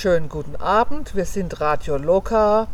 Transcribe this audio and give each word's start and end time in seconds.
Schönen 0.00 0.28
guten 0.28 0.54
Abend, 0.54 1.16
wir 1.16 1.24
sind 1.24 1.60
Radio 1.60 1.96
Loka 1.96 2.68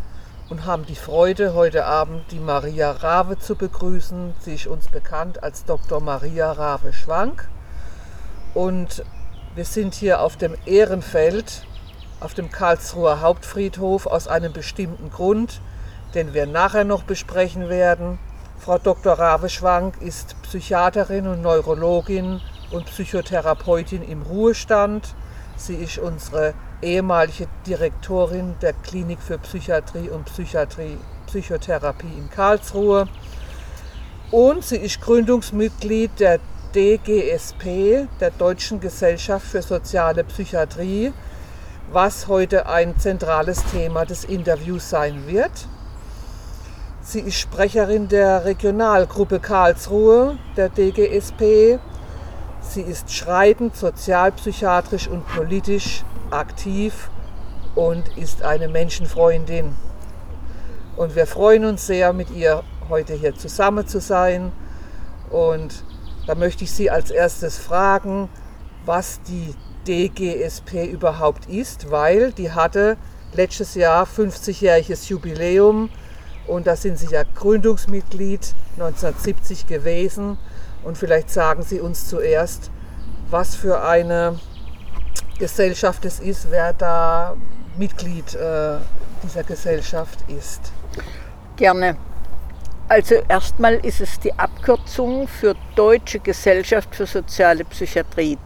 und 0.51 0.67
haben 0.67 0.85
die 0.85 0.95
Freude, 0.95 1.55
heute 1.55 1.87
Abend 1.87 2.31
die 2.33 2.39
Maria 2.39 2.91
Rave 2.91 3.39
zu 3.39 3.57
begrüßen. 3.57 4.35
Sie 4.41 4.57
ist 4.57 4.67
uns 4.67 4.89
bekannt 4.89 5.43
als 5.43 5.65
Dr. 5.65 6.03
Maria 6.03 6.53
Rave 6.53 6.93
Schwank. 6.93 7.49
Und 8.53 9.03
wir 9.55 9.65
sind 9.65 9.95
hier 9.95 10.21
auf 10.21 10.37
dem 10.37 10.55
Ehrenfeld, 10.67 11.67
auf 12.21 12.35
dem 12.35 12.53
Karlsruher 12.53 13.23
Hauptfriedhof 13.23 14.05
aus 14.07 14.29
einem 14.29 14.53
bestimmten 14.53 15.09
Grund, 15.09 15.63
den 16.15 16.35
wir 16.35 16.45
nachher 16.45 16.85
noch 16.85 17.05
besprechen 17.05 17.71
werden. 17.71 18.19
Frau 18.59 18.77
Dr. 18.77 19.15
Rave 19.15 19.49
Schwank 19.49 19.95
ist 20.03 20.37
Psychiaterin 20.43 21.27
und 21.27 21.41
Neurologin 21.41 22.43
und 22.71 22.85
Psychotherapeutin 22.85 24.03
im 24.03 24.21
Ruhestand. 24.21 25.15
Sie 25.57 25.77
ist 25.77 25.97
unsere 25.97 26.53
ehemalige 26.85 27.49
Direktorin 27.67 28.55
der 28.61 28.75
Klinik 28.75 29.21
für 29.21 29.39
Psychiatrie 29.39 30.11
und 30.11 30.27
Psychiatrie, 30.27 30.99
Psychotherapie 31.27 32.13
in 32.17 32.31
Karlsruhe. 32.31 33.09
Und 34.31 34.65
sie 34.65 34.77
ist 34.77 35.01
Gründungsmitglied 35.01 36.11
der 36.21 36.39
DGSP, 36.75 38.09
der 38.21 38.31
Deutschen 38.31 38.81
Gesellschaft 38.81 39.47
für 39.47 39.63
Soziale 39.63 40.25
Psychiatrie, 40.25 41.13
was 41.93 42.29
heute 42.29 42.67
ein 42.67 42.99
zentrales 42.99 43.65
Thema 43.71 44.05
des 44.05 44.25
Interviews 44.25 44.91
sein 44.91 45.27
wird. 45.27 45.53
Sie 47.01 47.21
ist 47.21 47.39
Sprecherin 47.39 48.09
der 48.09 48.45
Regionalgruppe 48.45 49.39
Karlsruhe 49.39 50.39
der 50.57 50.69
DGSP. 50.69 51.79
Sie 52.61 52.81
ist 52.81 53.13
schreibend, 53.13 53.77
sozialpsychiatrisch 53.77 55.07
und 55.09 55.27
politisch 55.29 56.03
aktiv 56.35 57.11
und 57.75 58.17
ist 58.17 58.43
eine 58.43 58.69
Menschenfreundin. 58.69 59.75
Und 60.97 61.17
wir 61.17 61.27
freuen 61.27 61.65
uns 61.65 61.87
sehr, 61.87 62.13
mit 62.13 62.31
ihr 62.31 62.63
heute 62.89 63.15
hier 63.15 63.35
zusammen 63.35 63.87
zu 63.87 64.01
sein. 64.01 64.53
Und 65.31 65.85
da 66.27 66.35
möchte 66.35 66.65
ich 66.65 66.73
Sie 66.73 66.91
als 66.91 67.11
erstes 67.11 67.59
fragen, 67.59 68.29
was 68.85 69.21
die 69.23 69.55
DGSP 69.87 70.87
überhaupt 70.87 71.47
ist, 71.47 71.91
weil 71.91 72.33
die 72.33 72.53
hatte 72.53 72.97
letztes 73.33 73.75
Jahr 73.75 74.07
50-jähriges 74.07 75.09
Jubiläum 75.09 75.91
und 76.47 76.67
da 76.67 76.77
sind 76.77 76.99
Sie 76.99 77.09
ja 77.13 77.23
Gründungsmitglied 77.35 78.55
1970 78.75 79.67
gewesen. 79.67 80.39
Und 80.83 80.99
vielleicht 80.99 81.31
sagen 81.31 81.63
Sie 81.63 81.81
uns 81.81 82.09
zuerst, 82.09 82.71
was 83.31 83.57
für 83.57 83.83
eine 83.83 84.39
Gesellschaft 85.39 86.05
es 86.05 86.21
ist, 86.21 86.51
wer 86.51 86.73
da 86.73 87.37
Mitglied 87.77 88.35
äh, 88.35 88.77
dieser 89.23 89.43
Gesellschaft 89.43 90.19
ist. 90.29 90.73
Gerne. 91.57 91.97
Also 92.89 93.17
erstmal 93.29 93.75
ist 93.77 94.01
es 94.01 94.21
die 94.21 94.33
Abkürzung 94.39 95.27
für 95.27 95.55
Deutsche 95.75 96.19
Gesellschaft 96.21 96.95
für 96.95 97.07
Soziale 97.07 97.65
Psychiatrie, 97.65 98.39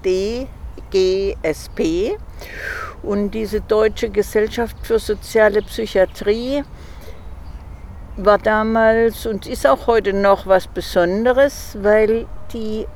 DGSP. 0.92 2.16
Und 3.02 3.32
diese 3.32 3.60
Deutsche 3.60 4.10
Gesellschaft 4.10 4.76
für 4.82 4.98
Soziale 4.98 5.62
Psychiatrie 5.62 6.62
war 8.16 8.38
damals 8.38 9.26
und 9.26 9.46
ist 9.46 9.66
auch 9.66 9.86
heute 9.86 10.12
noch 10.12 10.46
was 10.46 10.66
Besonderes, 10.66 11.76
weil 11.80 12.26
die 12.52 12.86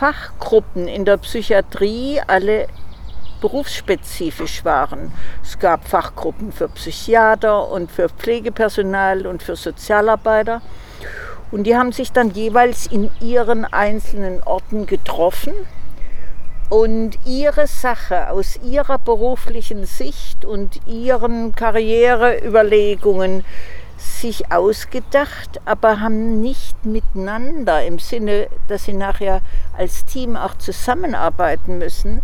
Fachgruppen 0.00 0.88
in 0.88 1.04
der 1.04 1.18
Psychiatrie 1.18 2.22
alle 2.26 2.68
berufsspezifisch 3.42 4.64
waren. 4.64 5.12
Es 5.42 5.58
gab 5.58 5.86
Fachgruppen 5.86 6.52
für 6.52 6.70
Psychiater 6.70 7.68
und 7.68 7.92
für 7.92 8.08
Pflegepersonal 8.08 9.26
und 9.26 9.42
für 9.42 9.56
Sozialarbeiter. 9.56 10.62
Und 11.50 11.64
die 11.64 11.76
haben 11.76 11.92
sich 11.92 12.12
dann 12.12 12.30
jeweils 12.30 12.86
in 12.86 13.10
ihren 13.20 13.66
einzelnen 13.66 14.42
Orten 14.42 14.86
getroffen 14.86 15.52
und 16.70 17.18
ihre 17.26 17.66
Sache 17.66 18.30
aus 18.30 18.58
ihrer 18.64 18.96
beruflichen 18.96 19.84
Sicht 19.84 20.46
und 20.46 20.80
ihren 20.86 21.54
Karriereüberlegungen 21.54 23.44
sich 24.00 24.50
ausgedacht, 24.50 25.60
aber 25.66 26.00
haben 26.00 26.40
nicht 26.40 26.84
miteinander 26.84 27.84
im 27.84 27.98
Sinne, 27.98 28.48
dass 28.68 28.84
sie 28.84 28.94
nachher 28.94 29.42
als 29.76 30.04
Team 30.06 30.36
auch 30.36 30.56
zusammenarbeiten 30.56 31.78
müssen, 31.78 32.22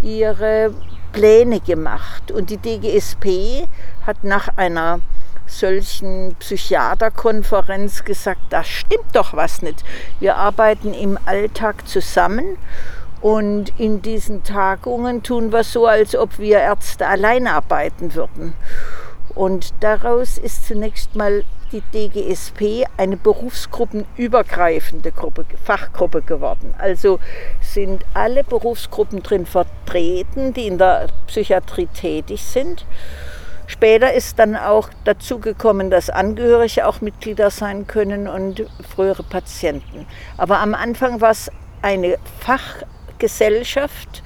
ihre 0.00 0.72
Pläne 1.12 1.60
gemacht. 1.60 2.30
Und 2.30 2.50
die 2.50 2.56
DGSP 2.56 3.66
hat 4.06 4.22
nach 4.22 4.56
einer 4.56 5.00
solchen 5.46 6.36
Psychiaterkonferenz 6.38 8.04
gesagt, 8.04 8.40
da 8.50 8.62
stimmt 8.62 9.14
doch 9.14 9.34
was 9.34 9.62
nicht. 9.62 9.82
Wir 10.20 10.36
arbeiten 10.36 10.94
im 10.94 11.18
Alltag 11.24 11.88
zusammen 11.88 12.58
und 13.20 13.72
in 13.80 14.02
diesen 14.02 14.44
Tagungen 14.44 15.22
tun 15.22 15.52
wir 15.52 15.64
so, 15.64 15.86
als 15.86 16.14
ob 16.14 16.38
wir 16.38 16.60
Ärzte 16.60 17.06
allein 17.06 17.48
arbeiten 17.48 18.14
würden. 18.14 18.54
Und 19.38 19.72
daraus 19.78 20.36
ist 20.36 20.66
zunächst 20.66 21.14
mal 21.14 21.44
die 21.70 21.80
DGSP 21.94 22.88
eine 22.96 23.16
berufsgruppenübergreifende 23.16 25.12
Gruppe, 25.12 25.44
Fachgruppe 25.62 26.22
geworden. 26.22 26.74
Also 26.76 27.20
sind 27.60 28.04
alle 28.14 28.42
Berufsgruppen 28.42 29.22
drin 29.22 29.46
vertreten, 29.46 30.54
die 30.54 30.66
in 30.66 30.78
der 30.78 31.06
Psychiatrie 31.28 31.86
tätig 31.86 32.42
sind. 32.42 32.84
Später 33.68 34.12
ist 34.12 34.40
dann 34.40 34.56
auch 34.56 34.88
dazu 35.04 35.38
gekommen, 35.38 35.88
dass 35.88 36.10
Angehörige 36.10 36.84
auch 36.84 37.00
Mitglieder 37.00 37.52
sein 37.52 37.86
können 37.86 38.26
und 38.26 38.66
frühere 38.92 39.22
Patienten. 39.22 40.08
Aber 40.36 40.58
am 40.58 40.74
Anfang 40.74 41.20
war 41.20 41.30
es 41.30 41.48
eine 41.80 42.18
Fachgesellschaft 42.40 44.24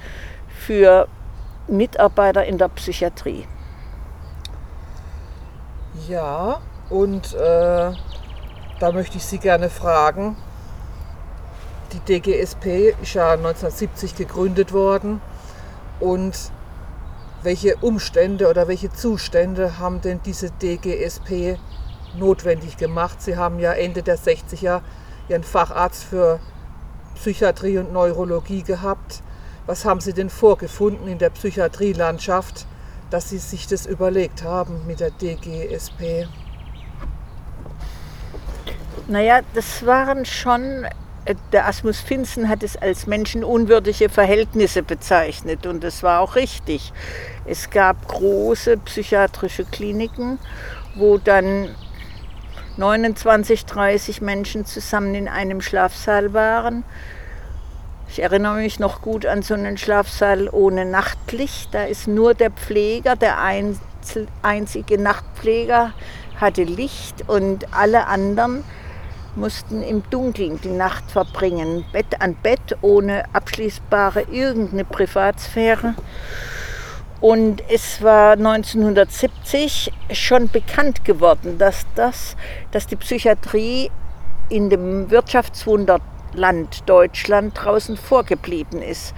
für 0.65 1.07
Mitarbeiter 1.67 2.43
in 2.45 2.57
der 2.57 2.69
Psychiatrie. 2.69 3.45
Ja, 6.09 6.59
und 6.89 7.33
äh, 7.33 7.91
da 8.79 8.91
möchte 8.91 9.17
ich 9.17 9.25
Sie 9.25 9.37
gerne 9.37 9.69
fragen. 9.69 10.35
Die 11.93 11.99
DGSP 11.99 12.95
ist 13.01 13.13
ja 13.13 13.31
1970 13.31 14.15
gegründet 14.15 14.73
worden. 14.73 15.21
Und 15.99 16.51
welche 17.43 17.77
Umstände 17.77 18.49
oder 18.49 18.67
welche 18.67 18.91
Zustände 18.91 19.77
haben 19.79 20.01
denn 20.01 20.19
diese 20.25 20.49
DGSP 20.51 21.57
notwendig 22.17 22.77
gemacht? 22.77 23.21
Sie 23.21 23.37
haben 23.37 23.59
ja 23.59 23.71
Ende 23.71 24.03
der 24.03 24.17
60er 24.17 24.81
Ihren 25.29 25.43
Facharzt 25.43 26.03
für 26.03 26.39
Psychiatrie 27.15 27.77
und 27.77 27.93
Neurologie 27.93 28.63
gehabt. 28.63 29.21
Was 29.65 29.85
haben 29.85 30.01
Sie 30.01 30.13
denn 30.13 30.29
vorgefunden 30.29 31.07
in 31.07 31.19
der 31.19 31.29
Psychiatrielandschaft, 31.29 32.65
dass 33.13 33.29
Sie 33.29 33.37
sich 33.37 33.67
das 33.67 33.85
überlegt 33.85 34.43
haben 34.43 34.87
mit 34.87 34.99
der 34.99 35.11
DGSP? 35.11 36.27
Naja, 39.07 39.41
das 39.53 39.85
waren 39.85 40.25
schon, 40.25 40.87
äh, 41.25 41.35
der 41.51 41.67
Asmus 41.67 41.99
Finzen 41.99 42.49
hat 42.49 42.63
es 42.63 42.75
als 42.75 43.05
menschenunwürdige 43.05 44.09
Verhältnisse 44.09 44.81
bezeichnet 44.81 45.67
und 45.67 45.83
das 45.83 46.01
war 46.01 46.21
auch 46.21 46.35
richtig. 46.35 46.91
Es 47.45 47.69
gab 47.69 48.07
große 48.07 48.77
psychiatrische 48.77 49.65
Kliniken, 49.65 50.39
wo 50.95 51.19
dann 51.19 51.75
29, 52.77 53.67
30 53.67 54.21
Menschen 54.21 54.65
zusammen 54.65 55.13
in 55.13 55.27
einem 55.27 55.61
Schlafsaal 55.61 56.33
waren. 56.33 56.83
Ich 58.13 58.21
erinnere 58.21 58.57
mich 58.57 58.79
noch 58.79 59.01
gut 59.01 59.25
an 59.25 59.41
so 59.41 59.55
einen 59.55 59.75
Schlafsaal 59.75 60.47
ohne 60.47 60.85
Nachtlicht. 60.85 61.73
Da 61.73 61.85
ist 61.85 62.07
nur 62.07 62.35
der 62.35 62.51
Pfleger, 62.51 63.15
der 63.15 63.39
einzige 64.43 65.01
Nachtpfleger 65.01 65.93
hatte 66.39 66.61
Licht 66.61 67.27
und 67.27 67.73
alle 67.73 68.05
anderen 68.05 68.63
mussten 69.35 69.81
im 69.81 70.03
Dunkeln 70.11 70.61
die 70.61 70.69
Nacht 70.69 71.09
verbringen, 71.09 71.85
Bett 71.91 72.21
an 72.21 72.35
Bett, 72.35 72.77
ohne 72.83 73.23
abschließbare 73.33 74.27
irgendeine 74.31 74.85
Privatsphäre. 74.85 75.95
Und 77.19 77.63
es 77.67 77.99
war 78.03 78.33
1970 78.33 79.91
schon 80.11 80.49
bekannt 80.49 81.03
geworden, 81.03 81.57
dass, 81.57 81.87
das, 81.95 82.35
dass 82.69 82.85
die 82.85 82.95
Psychiatrie 82.95 83.89
in 84.49 84.69
dem 84.69 85.09
Wirtschaftswunderland 86.33 86.89
Deutschland 86.89 87.53
draußen 87.55 87.97
vorgeblieben 87.97 88.81
ist 88.81 89.13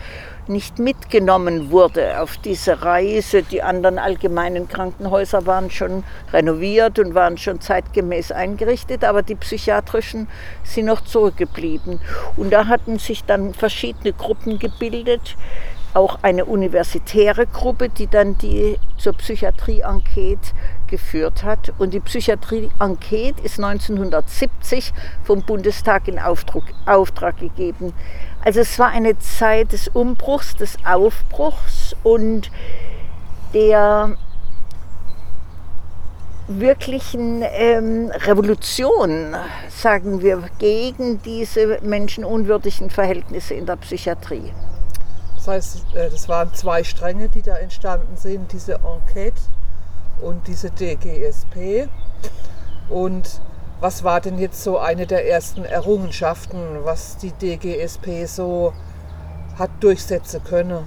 nicht 0.47 0.77
mitgenommen 0.77 1.71
wurde 1.71 2.19
auf 2.21 2.37
diese 2.37 2.83
Reise. 2.83 3.41
Die 3.41 3.63
anderen 3.63 3.97
allgemeinen 3.97 4.67
Krankenhäuser 4.67 5.47
waren 5.47 5.71
schon 5.71 6.03
renoviert 6.31 6.99
und 6.99 7.15
waren 7.15 7.39
schon 7.39 7.61
zeitgemäß 7.61 8.31
eingerichtet, 8.31 9.03
aber 9.03 9.23
die 9.23 9.33
psychiatrischen 9.33 10.27
sind 10.63 10.85
noch 10.85 11.01
zurückgeblieben. 11.01 11.99
Und 12.37 12.51
da 12.51 12.67
hatten 12.67 12.99
sich 12.99 13.23
dann 13.23 13.55
verschiedene 13.55 14.13
Gruppen 14.13 14.59
gebildet, 14.59 15.35
auch 15.95 16.19
eine 16.21 16.45
universitäre 16.45 17.47
Gruppe, 17.47 17.89
die 17.89 18.07
dann 18.07 18.37
die 18.37 18.77
zur 18.97 19.13
Psychiatrie-Enquete 19.13 20.51
geführt 20.87 21.43
hat. 21.43 21.73
Und 21.77 21.93
die 21.93 22.01
Psychiatrie-Enquete 22.01 23.41
ist 23.41 23.59
1970 23.59 24.93
vom 25.23 25.41
Bundestag 25.41 26.07
in 26.07 26.19
Auftrag, 26.19 26.63
Auftrag 26.85 27.39
gegeben. 27.39 27.93
Also 28.43 28.59
es 28.59 28.77
war 28.77 28.89
eine 28.89 29.17
Zeit 29.19 29.71
des 29.71 29.87
Umbruchs, 29.87 30.55
des 30.55 30.77
Aufbruchs 30.85 31.95
und 32.03 32.51
der 33.53 34.17
wirklichen 36.47 37.41
ähm, 37.41 38.11
Revolution, 38.13 39.35
sagen 39.69 40.21
wir, 40.21 40.43
gegen 40.59 41.21
diese 41.23 41.79
menschenunwürdigen 41.81 42.89
Verhältnisse 42.89 43.55
in 43.55 43.65
der 43.65 43.77
Psychiatrie. 43.77 44.51
Das 45.45 45.53
heißt, 45.53 45.95
äh, 45.95 46.09
das 46.09 46.27
waren 46.27 46.53
zwei 46.53 46.83
Stränge, 46.83 47.29
die 47.29 47.43
da 47.43 47.55
entstanden 47.57 48.17
sind, 48.17 48.51
diese 48.51 48.75
Enquete 48.75 49.39
und 50.19 50.47
diese 50.47 50.71
DGSP. 50.71 51.87
Und 52.89 53.41
was 53.79 54.03
war 54.03 54.21
denn 54.21 54.39
jetzt 54.39 54.63
so 54.63 54.79
eine 54.79 55.05
der 55.05 55.29
ersten 55.29 55.63
Errungenschaften, 55.63 56.59
was 56.83 57.17
die 57.17 57.31
DGSP 57.31 58.25
so 58.25 58.73
hat 59.59 59.69
durchsetzen 59.81 60.43
können 60.43 60.85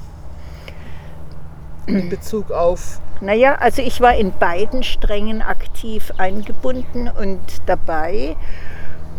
in 1.87 2.08
Bezug 2.08 2.50
auf 2.50 3.00
naja, 3.20 3.56
also 3.56 3.82
ich 3.82 4.00
war 4.00 4.14
in 4.14 4.31
beiden 4.31 4.84
Strängen 4.84 5.43
aktiv 5.43 6.12
eingebunden 6.19 7.08
und 7.08 7.40
dabei. 7.66 8.37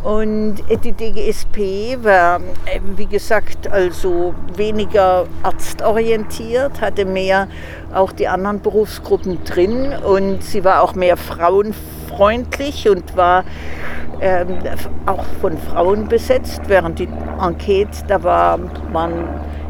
Und 0.03 0.59
die 0.83 0.93
DGSP 0.93 2.03
war, 2.03 2.39
äh, 2.65 2.79
wie 2.95 3.05
gesagt, 3.05 3.69
also 3.69 4.33
weniger 4.55 5.25
arztorientiert, 5.43 6.79
hatte 6.79 7.03
mehr 7.03 7.49
auch 7.93 8.13
die 8.13 8.27
anderen 8.29 8.61
Berufsgruppen 8.61 9.43
drin 9.43 9.93
und 9.93 10.41
sie 10.41 10.63
war 10.63 10.83
auch 10.83 10.95
mehr 10.95 11.17
frauenfreundlich 11.17 12.87
und 12.87 13.17
war 13.17 13.43
ähm, 14.21 14.59
auch 15.05 15.25
von 15.41 15.57
Frauen 15.57 16.07
besetzt, 16.07 16.61
während 16.67 16.99
die 16.99 17.09
Enquete, 17.41 18.05
da 18.07 18.23
war, 18.23 18.59
waren 18.93 19.27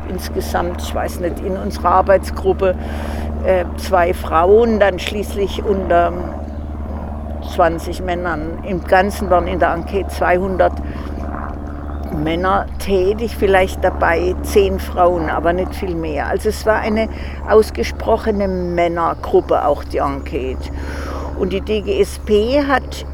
insgesamt, 0.09 0.81
ich 0.83 0.93
weiß 0.93 1.21
nicht, 1.21 1.39
in 1.39 1.57
unserer 1.57 1.89
Arbeitsgruppe 1.91 2.75
äh, 3.45 3.65
zwei 3.77 4.13
Frauen, 4.13 4.79
dann 4.79 4.99
schließlich 4.99 5.63
unter 5.63 6.13
20 7.53 8.01
Männern. 8.01 8.63
Im 8.63 8.83
Ganzen 8.83 9.29
waren 9.29 9.47
in 9.47 9.59
der 9.59 9.73
Enquete 9.73 10.09
200 10.09 10.73
Männer 12.13 12.65
tätig, 12.79 13.35
vielleicht 13.37 13.83
dabei 13.83 14.35
zehn 14.43 14.79
Frauen, 14.79 15.29
aber 15.29 15.53
nicht 15.53 15.75
viel 15.75 15.95
mehr. 15.95 16.27
Also 16.27 16.49
es 16.49 16.65
war 16.65 16.79
eine 16.79 17.09
ausgesprochene 17.47 18.47
Männergruppe, 18.47 19.65
auch 19.65 19.83
die 19.83 19.97
Enquete. 19.97 20.69
Und 21.37 21.53
die 21.53 21.61
DGSP 21.61 22.67
hat 22.67 23.05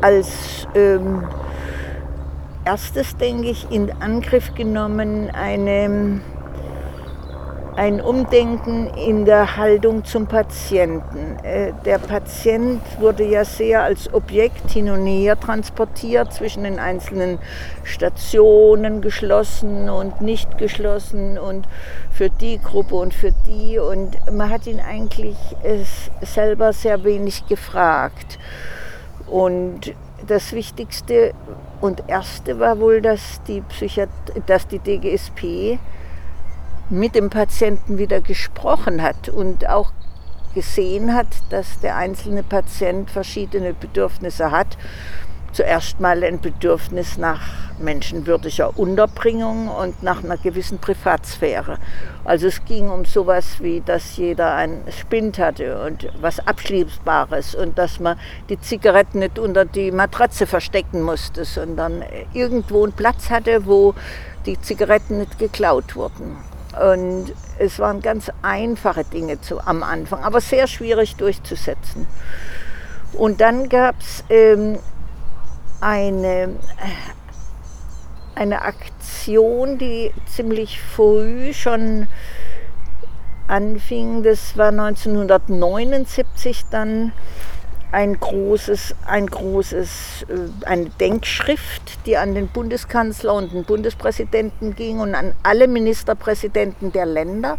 als 0.00 0.66
ähm, 0.74 1.24
erstes, 2.64 3.16
denke 3.16 3.50
ich, 3.50 3.70
in 3.70 3.90
Angriff 4.00 4.54
genommen 4.54 5.30
eine 5.30 6.20
ein 7.76 8.00
Umdenken 8.00 8.88
in 8.94 9.24
der 9.24 9.56
Haltung 9.56 10.04
zum 10.04 10.26
Patienten. 10.26 11.38
Äh, 11.42 11.72
der 11.84 11.98
Patient 11.98 12.82
wurde 13.00 13.24
ja 13.24 13.44
sehr 13.44 13.82
als 13.82 14.12
Objekt 14.12 14.70
hin 14.70 14.90
und 14.90 15.06
her 15.06 15.40
transportiert 15.40 16.32
zwischen 16.32 16.64
den 16.64 16.78
einzelnen 16.78 17.38
Stationen, 17.82 19.00
geschlossen 19.00 19.88
und 19.88 20.20
nicht 20.20 20.58
geschlossen 20.58 21.38
und 21.38 21.66
für 22.10 22.28
die 22.28 22.58
Gruppe 22.58 22.96
und 22.96 23.14
für 23.14 23.32
die. 23.46 23.78
Und 23.78 24.16
man 24.30 24.50
hat 24.50 24.66
ihn 24.66 24.80
eigentlich 24.80 25.36
selber 26.20 26.72
sehr 26.72 27.04
wenig 27.04 27.46
gefragt. 27.46 28.38
Und 29.26 29.94
das 30.26 30.52
Wichtigste 30.52 31.32
und 31.80 32.04
Erste 32.06 32.58
war 32.58 32.78
wohl, 32.78 33.00
dass 33.00 33.42
die, 33.44 33.62
Psychiat 33.62 34.10
dass 34.46 34.68
die 34.68 34.78
DGSP 34.78 35.78
mit 36.92 37.14
dem 37.14 37.30
Patienten 37.30 37.96
wieder 37.96 38.20
gesprochen 38.20 39.02
hat 39.02 39.30
und 39.30 39.66
auch 39.66 39.92
gesehen 40.54 41.14
hat, 41.14 41.28
dass 41.48 41.80
der 41.80 41.96
einzelne 41.96 42.42
Patient 42.42 43.10
verschiedene 43.10 43.72
Bedürfnisse 43.72 44.50
hat. 44.50 44.76
Zuerst 45.52 46.00
mal 46.00 46.22
ein 46.22 46.40
Bedürfnis 46.40 47.16
nach 47.16 47.40
menschenwürdiger 47.78 48.78
Unterbringung 48.78 49.68
und 49.68 50.02
nach 50.02 50.22
einer 50.22 50.36
gewissen 50.36 50.78
Privatsphäre. 50.78 51.78
Also 52.24 52.48
es 52.48 52.62
ging 52.66 52.90
um 52.90 53.06
sowas 53.06 53.56
wie, 53.60 53.80
dass 53.80 54.18
jeder 54.18 54.54
einen 54.54 54.84
Spind 54.92 55.38
hatte 55.38 55.82
und 55.84 56.08
was 56.20 56.46
Abschließbares 56.46 57.54
und 57.54 57.78
dass 57.78 58.00
man 58.00 58.18
die 58.50 58.60
Zigaretten 58.60 59.20
nicht 59.20 59.38
unter 59.38 59.64
die 59.64 59.90
Matratze 59.90 60.46
verstecken 60.46 61.00
musste, 61.02 61.46
sondern 61.46 62.02
irgendwo 62.34 62.84
einen 62.84 62.92
Platz 62.92 63.30
hatte, 63.30 63.64
wo 63.64 63.94
die 64.44 64.60
Zigaretten 64.60 65.18
nicht 65.18 65.38
geklaut 65.38 65.96
wurden. 65.96 66.51
Und 66.80 67.32
es 67.58 67.78
waren 67.78 68.00
ganz 68.00 68.30
einfache 68.40 69.04
Dinge 69.04 69.40
zu, 69.40 69.60
am 69.60 69.82
Anfang, 69.82 70.24
aber 70.24 70.40
sehr 70.40 70.66
schwierig 70.66 71.16
durchzusetzen. 71.16 72.06
Und 73.12 73.40
dann 73.40 73.68
gab 73.68 74.00
es 74.00 74.24
ähm, 74.30 74.78
eine, 75.80 76.56
eine 78.34 78.62
Aktion, 78.62 79.76
die 79.76 80.12
ziemlich 80.26 80.80
früh 80.80 81.52
schon 81.52 82.08
anfing. 83.48 84.22
Das 84.22 84.56
war 84.56 84.68
1979 84.68 86.62
dann 86.70 87.12
ein 87.92 88.18
großes, 88.18 88.94
ein 89.06 89.26
großes, 89.26 90.26
äh, 90.28 90.66
eine 90.66 90.86
Denkschrift, 90.86 92.06
die 92.06 92.16
an 92.16 92.34
den 92.34 92.48
Bundeskanzler 92.48 93.34
und 93.34 93.52
den 93.52 93.64
Bundespräsidenten 93.64 94.74
ging 94.74 94.98
und 95.00 95.14
an 95.14 95.34
alle 95.42 95.68
Ministerpräsidenten 95.68 96.90
der 96.92 97.06
Länder 97.06 97.58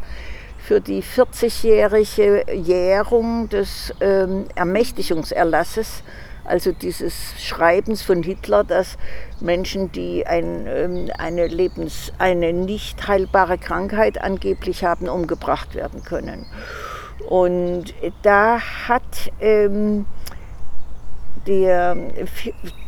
für 0.58 0.82
die 0.82 1.04
40-jährige 1.04 2.46
Jährung 2.52 3.50
des 3.50 3.94
ähm, 4.02 4.46
Ermächtigungserlasses, 4.56 6.04
also 6.46 6.72
dieses 6.72 7.14
Schreibens 7.38 8.02
von 8.02 8.24
Hitler, 8.24 8.64
dass 8.64 8.98
Menschen, 9.40 9.92
die 9.92 10.26
ein, 10.26 10.66
ähm, 10.68 11.12
eine, 11.18 11.48
Lebens-, 11.48 12.12
eine 12.18 12.54
nicht 12.54 13.08
heilbare 13.08 13.58
Krankheit 13.58 14.22
angeblich 14.22 14.84
haben, 14.84 15.10
umgebracht 15.10 15.76
werden 15.76 16.04
können. 16.04 16.46
Und 17.30 17.94
da 18.24 18.60
hat 18.88 19.32
ähm, 19.40 20.06
der, 21.48 21.96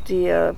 der 0.09 0.55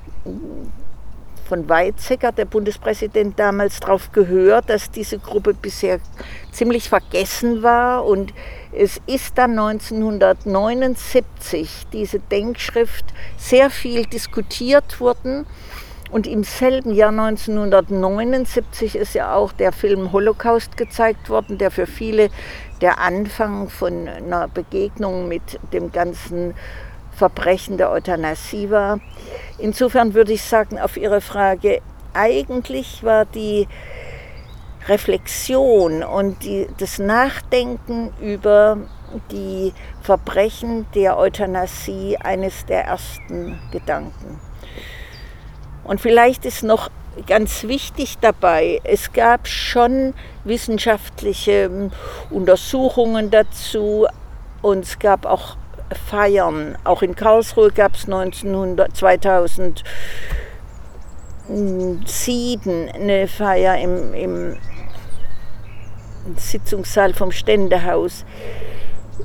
von 1.48 1.70
Weizsäcker, 1.70 2.32
der 2.32 2.46
Bundespräsident, 2.46 3.39
damals 3.39 3.80
darauf 3.80 4.12
gehört, 4.12 4.70
dass 4.70 4.92
diese 4.92 5.18
Gruppe 5.18 5.54
bisher 5.54 6.00
ziemlich 6.51 6.89
vergessen 6.89 7.63
war. 7.63 8.06
Und 8.06 8.34
es 8.74 9.00
ist 9.08 9.38
dann 9.38 9.58
1979 9.58 11.88
diese 11.94 12.20
Denkschrift 12.20 13.06
sehr 13.38 13.70
viel 13.70 14.06
diskutiert 14.06 15.00
worden. 15.00 15.46
Und 16.10 16.25
im 16.25 16.44
selben 16.44 16.94
Jahr 16.94 17.10
1979 17.10 18.96
ist 18.96 19.13
ja 19.13 19.34
auch 19.34 19.51
der 19.51 19.74
Film 19.74 20.13
Holocaust 20.13 20.77
gezeigt 20.77 21.30
worden, 21.30 21.58
der 21.58 21.70
für 21.70 21.86
viele 21.86 22.30
der 22.82 23.00
Anfang 23.00 23.70
von 23.70 24.08
einer 24.08 24.48
Begegnung 24.48 25.27
mit 25.27 25.60
dem 25.74 25.92
ganzen 25.92 26.54
Verbrechen 27.18 27.78
der 27.78 27.90
Euthanasie 27.90 28.70
war. 28.70 29.00
Insofern 29.58 30.14
würde 30.14 30.34
ich 30.34 30.44
sagen, 30.44 30.80
auf 30.80 30.98
Ihre 30.98 31.20
Frage, 31.20 31.82
eigentlich 32.14 33.04
war 33.04 33.26
die 33.26 33.68
Reflexion 34.88 36.04
und 36.04 36.44
die, 36.44 36.68
das 36.78 37.00
Nachdenken 37.00 38.14
über 38.22 38.78
die 39.32 39.74
Verbrechen 40.02 40.86
der 40.94 41.18
Euthanasie 41.18 42.18
eines 42.18 42.66
der 42.68 42.86
ersten 42.86 43.60
Gedanken. 43.72 44.40
Und 45.84 46.00
vielleicht 46.00 46.46
ist 46.46 46.64
noch 46.64 46.90
ganz 47.26 47.64
wichtig 47.64 48.20
dabei, 48.20 48.80
es 48.84 49.12
gab 49.12 49.48
schon 49.48 50.14
wissenschaftliche 50.44 51.90
Untersuchungen 52.30 53.32
dazu 53.32 54.06
und 54.62 54.86
es 54.86 55.00
gab 55.00 55.26
auch 55.26 55.58
Feiern. 55.94 56.77
Auch 56.84 57.01
in 57.01 57.15
Karlsruhe 57.15 57.72
gab 57.72 57.96
es 57.96 58.01
2007 58.01 59.84
eine 62.94 63.27
Feier 63.27 63.77
im, 63.77 64.13
im 64.13 64.58
Sitzungssaal 66.36 67.13
vom 67.13 67.32
Ständehaus. 67.32 68.25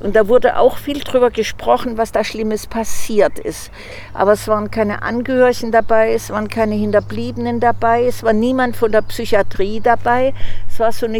Und 0.01 0.15
da 0.15 0.27
wurde 0.27 0.57
auch 0.57 0.77
viel 0.77 0.99
drüber 0.99 1.29
gesprochen, 1.29 1.97
was 1.97 2.11
da 2.11 2.23
Schlimmes 2.23 2.67
passiert 2.67 3.39
ist. 3.39 3.71
Aber 4.13 4.33
es 4.33 4.47
waren 4.47 4.71
keine 4.71 5.03
Angehörigen 5.03 5.71
dabei, 5.71 6.13
es 6.13 6.29
waren 6.29 6.49
keine 6.49 6.75
Hinterbliebenen 6.75 7.59
dabei, 7.59 8.05
es 8.05 8.23
war 8.23 8.33
niemand 8.33 8.75
von 8.75 8.91
der 8.91 9.03
Psychiatrie 9.03 9.79
dabei. 9.81 10.33
Es 10.67 10.79
war 10.79 10.91
so 10.91 11.05
eine 11.05 11.19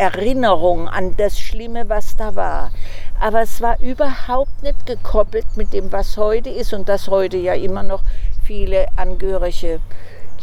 Historiker-Erinnerung 0.00 0.88
an 0.88 1.14
das 1.16 1.38
Schlimme, 1.38 1.88
was 1.88 2.16
da 2.16 2.34
war. 2.34 2.70
Aber 3.20 3.42
es 3.42 3.60
war 3.60 3.78
überhaupt 3.80 4.62
nicht 4.62 4.86
gekoppelt 4.86 5.46
mit 5.56 5.72
dem, 5.72 5.92
was 5.92 6.16
heute 6.16 6.48
ist 6.48 6.72
und 6.72 6.88
das 6.88 7.08
heute 7.08 7.36
ja 7.36 7.54
immer 7.54 7.82
noch 7.82 8.02
viele 8.42 8.86
Angehörige 8.96 9.80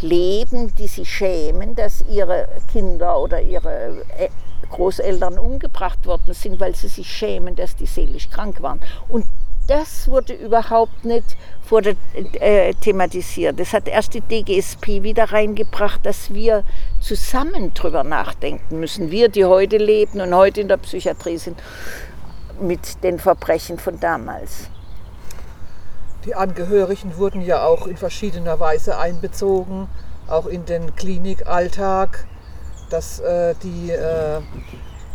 leben, 0.01 0.75
die 0.75 0.87
sich 0.87 1.09
schämen, 1.09 1.75
dass 1.75 2.05
ihre 2.07 2.47
Kinder 2.71 3.19
oder 3.19 3.41
ihre 3.41 4.03
äh, 4.17 4.29
Großeltern 4.69 5.39
umgebracht 5.39 6.05
worden 6.05 6.33
sind, 6.35 6.59
weil 6.59 6.75
sie 6.75 6.87
sich 6.87 7.11
schämen, 7.11 7.55
dass 7.55 7.75
die 7.75 7.87
seelisch 7.87 8.29
krank 8.29 8.61
waren. 8.61 8.79
Und 9.09 9.25
das 9.67 10.07
wurde 10.07 10.33
überhaupt 10.33 11.03
nicht 11.03 11.35
vor 11.61 11.81
der, 11.81 11.95
äh, 12.39 12.73
thematisiert. 12.75 13.59
Das 13.59 13.73
hat 13.73 13.87
erst 13.87 14.13
die 14.13 14.21
DGSP 14.21 15.03
wieder 15.03 15.25
reingebracht, 15.25 16.05
dass 16.05 16.33
wir 16.33 16.63
zusammen 17.07 17.73
drüber 17.73 18.03
nachdenken 18.03 18.81
müssen. 18.81 19.11
Wir, 19.11 19.29
die 19.29 19.45
heute 19.45 19.77
leben 19.77 20.19
und 20.19 20.35
heute 20.35 20.59
in 20.59 20.67
der 20.67 20.75
Psychiatrie 20.77 21.37
sind, 21.37 21.57
mit 22.59 23.01
den 23.03 23.17
Verbrechen 23.17 23.79
von 23.79 23.99
damals. 23.99 24.69
Die 26.25 26.35
Angehörigen 26.35 27.15
wurden 27.17 27.41
ja 27.41 27.63
auch 27.63 27.87
in 27.87 27.95
verschiedener 27.95 28.59
Weise 28.59 28.97
einbezogen, 28.97 29.87
auch 30.27 30.47
in 30.47 30.65
den 30.65 30.95
Klinikalltag, 30.95 32.25
dass 32.89 33.19
äh, 33.19 33.55
die 33.63 33.91
äh, 33.91 34.41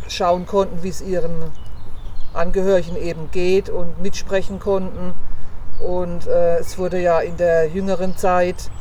schauen 0.07 0.47
konnten, 0.47 0.81
wie 0.81 0.89
es 0.89 1.01
ihren 1.01 1.51
Angehörigen 2.33 2.95
eben 2.95 3.29
geht 3.29 3.69
und 3.69 4.01
mitsprechen 4.01 4.59
konnten. 4.59 5.13
Und 5.79 6.25
äh, 6.25 6.57
es 6.57 6.79
wurde 6.79 6.99
ja 6.99 7.19
in 7.19 7.37
der 7.37 7.67
jüngeren 7.67 8.17
Zeit, 8.17 8.71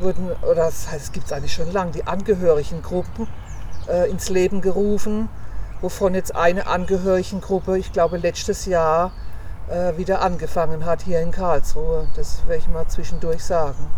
wurden, 0.00 0.30
oder 0.42 0.66
das 0.66 0.90
heißt, 0.90 1.04
es 1.04 1.12
gibt 1.12 1.26
es 1.26 1.32
eigentlich 1.32 1.52
schon 1.52 1.72
lange, 1.72 1.92
die 1.92 2.06
Angehörigengruppen 2.06 3.26
äh, 3.88 4.10
ins 4.10 4.28
Leben 4.28 4.60
gerufen, 4.60 5.28
wovon 5.80 6.14
jetzt 6.14 6.34
eine 6.34 6.66
Angehörigengruppe, 6.66 7.78
ich 7.78 7.92
glaube 7.92 8.18
letztes 8.18 8.66
Jahr, 8.66 9.12
äh, 9.68 9.96
wieder 9.96 10.22
angefangen 10.22 10.84
hat 10.84 11.02
hier 11.02 11.20
in 11.20 11.30
Karlsruhe. 11.30 12.08
Das 12.16 12.42
werde 12.46 12.62
ich 12.62 12.68
mal 12.68 12.86
zwischendurch 12.86 13.44
sagen. 13.44 13.90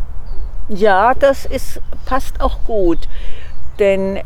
Ja, 0.69 1.14
das 1.14 1.47
ist, 1.47 1.80
passt 2.07 2.40
auch 2.40 2.64
gut, 2.64 3.09
denn 3.78 4.21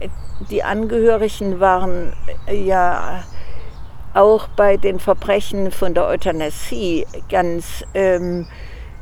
die 0.50 0.62
Angehörigen 0.62 1.61
waren 1.61 2.12
ja 2.50 3.25
auch 4.12 4.49
bei 4.49 4.76
den 4.76 5.00
Verbrechen 5.00 5.71
von 5.71 5.95
der 5.95 6.07
Euthanasie 6.07 7.07
ganz 7.28 7.85
ähm, 7.95 8.47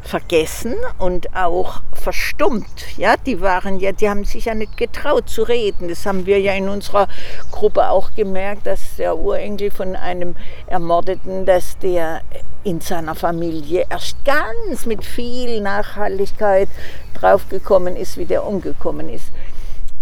vergessen 0.03 0.75
und 0.99 1.35
auch 1.35 1.81
verstummt. 1.93 2.97
Ja, 2.97 3.15
die 3.17 3.41
waren 3.41 3.79
ja, 3.81 3.93
die 3.93 4.09
haben 4.09 4.25
sich 4.25 4.47
ja 4.47 4.55
nicht 4.55 4.77
getraut 4.77 5.29
zu 5.29 5.43
reden. 5.43 5.89
Das 5.89 6.05
haben 6.07 6.27
wir 6.27 6.41
ja 6.41 6.53
in 6.55 6.69
unserer 6.69 7.09
Gruppe 7.51 7.89
auch 7.89 8.15
gemerkt, 8.15 8.67
dass 8.67 8.97
der 8.97 9.17
Urenkel 9.17 9.71
von 9.71 9.97
einem 9.97 10.37
Ermordeten, 10.67 11.47
dass 11.47 11.79
der 11.79 12.23
in 12.65 12.81
seiner 12.81 13.15
Familie 13.15 13.87
erst 13.89 14.25
ganz 14.25 14.87
mit 14.87 15.05
viel 15.05 15.61
Nachhaltigkeit 15.61 16.69
draufgekommen 17.15 17.97
ist, 17.97 18.17
wie 18.19 18.27
der 18.27 18.47
umgekommen 18.47 19.09
ist. 19.09 19.33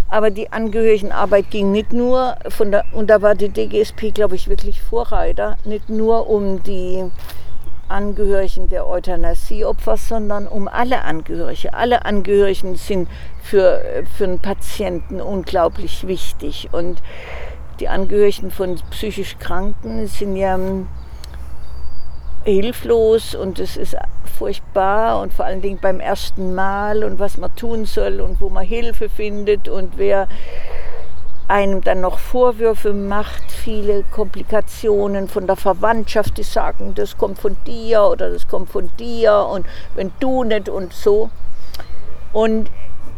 Aber 0.09 0.31
die 0.31 0.51
Angehörigenarbeit 0.51 1.51
ging 1.51 1.71
nicht 1.71 1.93
nur 1.93 2.37
von 2.49 2.73
der, 2.73 2.85
und 2.93 3.09
da 3.09 3.23
war 3.23 3.37
die 3.37 3.49
DGSP, 3.49 4.13
glaube 4.13 4.35
ich, 4.35 4.49
wirklich 4.49 4.83
Vorreiter, 4.83 5.57
nicht 5.65 5.89
nur 5.89 6.29
um 6.29 6.63
die 6.65 7.05
Angehörigen 7.91 8.69
der 8.69 8.87
Euthanasieopfer, 8.87 9.97
sondern 9.97 10.47
um 10.47 10.69
alle 10.69 11.03
Angehörige. 11.05 11.75
Alle 11.75 12.05
Angehörigen 12.05 12.77
sind 12.77 13.09
für, 13.43 13.83
für 14.17 14.25
einen 14.25 14.41
Patienten 14.41 15.21
unglaublich 15.21 16.07
wichtig. 16.07 16.69
Und 16.73 17.03
die 17.81 17.89
Angehörigen 17.89 18.51
von 18.51 18.77
psychisch 18.91 19.39
Kranken 19.39 20.07
sind 20.07 20.37
ja 20.37 20.59
hilflos 22.45 23.35
und 23.35 23.59
es 23.59 23.77
ist 23.77 23.97
furchtbar 24.39 25.21
und 25.21 25.35
vor 25.35 25.45
allen 25.45 25.61
Dingen 25.61 25.79
beim 25.81 26.01
ersten 26.01 26.55
Mal 26.55 27.05
und 27.05 27.19
was 27.19 27.37
man 27.37 27.55
tun 27.55 27.85
soll 27.85 28.21
und 28.21 28.41
wo 28.41 28.49
man 28.49 28.65
Hilfe 28.65 29.09
findet 29.11 29.69
und 29.69 29.99
wer 29.99 30.27
einem 31.51 31.83
dann 31.83 32.01
noch 32.01 32.19
Vorwürfe 32.19 32.93
macht, 32.93 33.51
viele 33.51 34.05
Komplikationen 34.05 35.29
von 35.29 35.49
der 35.49 35.57
Verwandtschaft, 35.57 36.39
die 36.39 36.45
sagen, 36.45 36.95
das 36.95 37.19
kommt 37.19 37.41
von 37.41 37.57
dir 37.67 38.05
oder 38.05 38.31
das 38.31 38.47
kommt 38.47 38.71
von 38.71 38.89
dir 38.99 39.47
und 39.53 39.67
wenn 39.97 40.13
du 40.21 40.45
nicht 40.45 40.69
und 40.69 40.93
so. 40.93 41.29
Und 42.33 42.71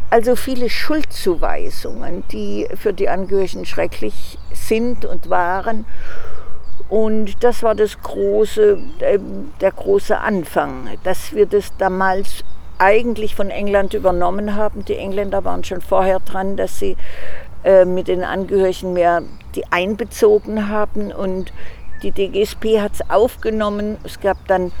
also 0.09 0.35
viele 0.35 0.69
Schuldzuweisungen, 0.69 2.23
die 2.31 2.67
für 2.75 2.91
die 2.91 3.07
Angehörigen 3.07 3.65
schrecklich 3.65 4.39
sind 4.51 5.05
und 5.05 5.29
waren. 5.29 5.85
Und 6.89 7.43
das 7.43 7.61
war 7.61 7.75
das 7.75 8.01
große, 8.01 8.79
äh, 8.99 9.19
der 9.61 9.71
große 9.71 10.17
Anfang, 10.17 10.89
dass 11.03 11.33
wir 11.33 11.45
das 11.45 11.75
damals 11.77 12.43
eigentlich 12.77 13.35
von 13.35 13.49
England 13.49 13.93
übernommen 13.93 14.55
haben. 14.55 14.85
Die 14.85 14.97
Engländer 14.97 15.45
waren 15.45 15.63
schon 15.63 15.81
vorher 15.81 16.19
dran, 16.19 16.57
dass 16.57 16.79
sie 16.79 16.97
äh, 17.63 17.85
mit 17.85 18.07
den 18.07 18.23
Angehörigen 18.23 18.93
mehr 18.93 19.23
die 19.55 19.71
einbezogen 19.71 20.69
haben 20.69 21.11
und 21.11 21.53
die 22.01 22.11
DGSP 22.11 22.81
hat 22.81 22.93
es 22.93 23.09
aufgenommen. 23.09 23.97
Es 24.03 24.19
gab 24.19 24.47
dann 24.47 24.71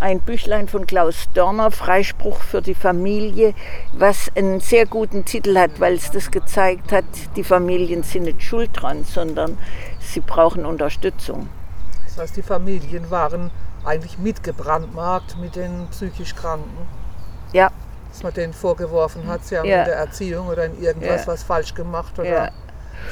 ein 0.00 0.20
Büchlein 0.20 0.68
von 0.68 0.86
Klaus 0.86 1.28
Dörner, 1.34 1.70
Freispruch 1.70 2.40
für 2.40 2.62
die 2.62 2.74
Familie, 2.74 3.54
was 3.92 4.30
einen 4.36 4.60
sehr 4.60 4.86
guten 4.86 5.24
Titel 5.24 5.56
hat, 5.58 5.80
weil 5.80 5.94
es 5.94 6.10
das 6.10 6.30
gezeigt 6.30 6.92
hat, 6.92 7.04
die 7.36 7.44
Familien 7.44 8.02
sind 8.02 8.24
nicht 8.24 8.42
schuld 8.42 8.70
dran, 8.74 9.04
sondern 9.04 9.58
sie 10.00 10.20
brauchen 10.20 10.64
Unterstützung. 10.66 11.48
Das 12.04 12.18
heißt, 12.18 12.36
die 12.36 12.42
Familien 12.42 13.10
waren 13.10 13.50
eigentlich 13.84 14.18
mitgebrandmarkt 14.18 15.38
mit 15.40 15.56
den 15.56 15.88
psychisch 15.90 16.34
Kranken. 16.34 16.86
Ja, 17.52 17.70
dass 18.18 18.24
man 18.24 18.34
denen 18.34 18.52
vorgeworfen 18.52 19.28
hat, 19.28 19.44
sie 19.44 19.56
haben 19.56 19.68
ja. 19.68 19.80
in 19.80 19.84
der 19.84 19.94
Erziehung 19.94 20.48
oder 20.48 20.64
in 20.64 20.82
irgendwas 20.82 21.20
ja. 21.20 21.26
was 21.28 21.44
falsch 21.44 21.72
gemacht 21.74 22.18
oder 22.18 22.28
ja. 22.28 22.50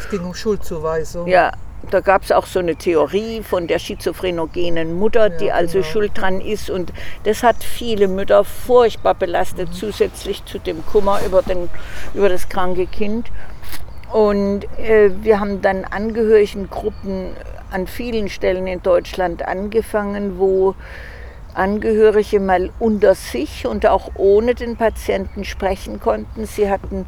es 0.01 0.11
ging 0.11 0.25
um 0.25 0.35
Schuldzuweisung. 0.35 1.29
Ja, 1.29 1.53
da 1.93 2.01
gab 2.01 2.25
es 2.25 2.33
auch 2.33 2.47
so 2.47 2.59
eine 2.59 2.75
Theorie 2.75 3.41
von 3.43 3.69
der 3.69 3.79
schizophrenogenen 3.79 4.99
Mutter, 4.99 5.31
die 5.31 5.53
also 5.53 5.79
genau. 5.79 5.85
schuld 5.85 6.13
dran 6.15 6.41
ist. 6.41 6.71
Und 6.71 6.93
das 7.23 7.45
hat 7.45 7.63
viele 7.63 8.09
Mütter 8.09 8.43
furchtbar 8.43 9.15
belastet, 9.15 9.69
mhm. 9.69 9.75
zusätzlich 9.75 10.45
zu 10.45 10.59
dem 10.59 10.85
Kummer 10.85 11.21
über, 11.25 11.43
den, 11.43 11.69
über 12.13 12.29
das 12.29 12.49
kranke 12.49 12.87
Kind. 12.87 13.31
Und 14.13 14.65
äh, 14.81 15.11
wir 15.23 15.39
haben 15.39 15.63
dann 15.63 15.85
Angehörigengruppen 15.85 17.29
an 17.71 17.87
vielen 17.87 18.29
Stellen 18.29 18.67
in 18.67 18.83
Deutschland 18.83 19.47
angefangen, 19.47 20.41
wo 20.41 20.75
Angehörige 21.57 22.39
mal 22.39 22.71
unter 22.79 23.15
sich 23.15 23.67
und 23.67 23.87
auch 23.87 24.11
ohne 24.15 24.55
den 24.55 24.77
Patienten 24.77 25.45
sprechen 25.45 26.01
konnten. 26.01 26.47
Sie 26.47 26.71
hatten 26.71 27.07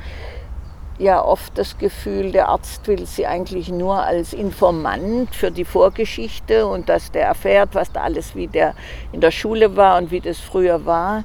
ja 0.99 1.23
oft 1.23 1.57
das 1.57 1.79
Gefühl, 1.79 2.33
der 2.33 2.49
Arzt 2.49 2.87
will 2.89 3.07
sie 3.07 3.27
eigentlich 3.27 3.69
nur 3.69 4.03
als 4.03 4.33
Informant 4.33 5.35
für 5.35 5.51
die 5.51 5.65
Vorgeschichte 5.65 6.67
und 6.67 6.89
dass 6.89 7.13
der 7.13 7.27
erfährt, 7.27 7.75
was 7.75 7.93
da 7.93 8.01
alles 8.01 8.35
wie 8.35 8.49
der 8.49 8.75
in 9.13 9.21
der 9.21 9.31
Schule 9.31 9.77
war 9.77 9.99
und 9.99 10.11
wie 10.11 10.21
das 10.21 10.39
früher 10.39 10.85
war. 10.87 11.25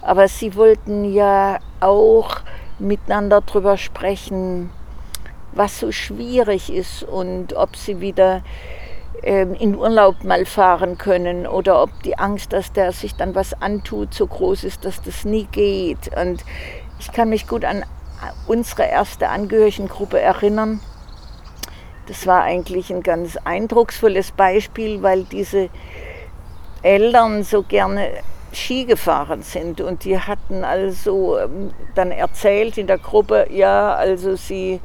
Aber 0.00 0.26
sie 0.26 0.56
wollten 0.56 1.12
ja 1.12 1.58
auch 1.80 2.40
miteinander 2.78 3.40
darüber 3.40 3.76
sprechen, 3.76 4.70
was 5.52 5.78
so 5.78 5.92
schwierig 5.92 6.72
ist 6.72 7.02
und 7.04 7.54
ob 7.54 7.76
sie 7.76 8.00
wieder 8.00 8.42
in 9.22 9.76
Urlaub 9.76 10.24
mal 10.24 10.44
fahren 10.44 10.98
können 10.98 11.46
oder 11.46 11.82
ob 11.82 12.02
die 12.02 12.18
Angst, 12.18 12.52
dass 12.52 12.72
der 12.72 12.92
sich 12.92 13.14
dann 13.14 13.34
was 13.34 13.54
antut, 13.60 14.14
so 14.14 14.26
groß 14.26 14.64
ist, 14.64 14.84
dass 14.84 15.00
das 15.02 15.24
nie 15.24 15.44
geht. 15.44 16.10
Und 16.16 16.44
ich 16.98 17.12
kann 17.12 17.28
mich 17.28 17.46
gut 17.46 17.64
an 17.64 17.84
unsere 18.46 18.84
erste 18.84 19.28
Angehörigengruppe 19.28 20.20
erinnern. 20.20 20.80
Das 22.06 22.26
war 22.26 22.42
eigentlich 22.42 22.90
ein 22.90 23.02
ganz 23.02 23.36
eindrucksvolles 23.36 24.32
Beispiel, 24.32 25.02
weil 25.02 25.24
diese 25.24 25.68
Eltern 26.82 27.44
so 27.44 27.62
gerne 27.62 28.08
Ski 28.52 28.84
gefahren 28.84 29.42
sind 29.42 29.80
und 29.80 30.04
die 30.04 30.18
hatten 30.18 30.64
also 30.64 31.38
ähm, 31.38 31.70
dann 31.94 32.10
erzählt 32.10 32.76
in 32.76 32.86
der 32.86 32.98
Gruppe, 32.98 33.46
ja, 33.50 33.94
also 33.94 34.36
sie 34.36 34.80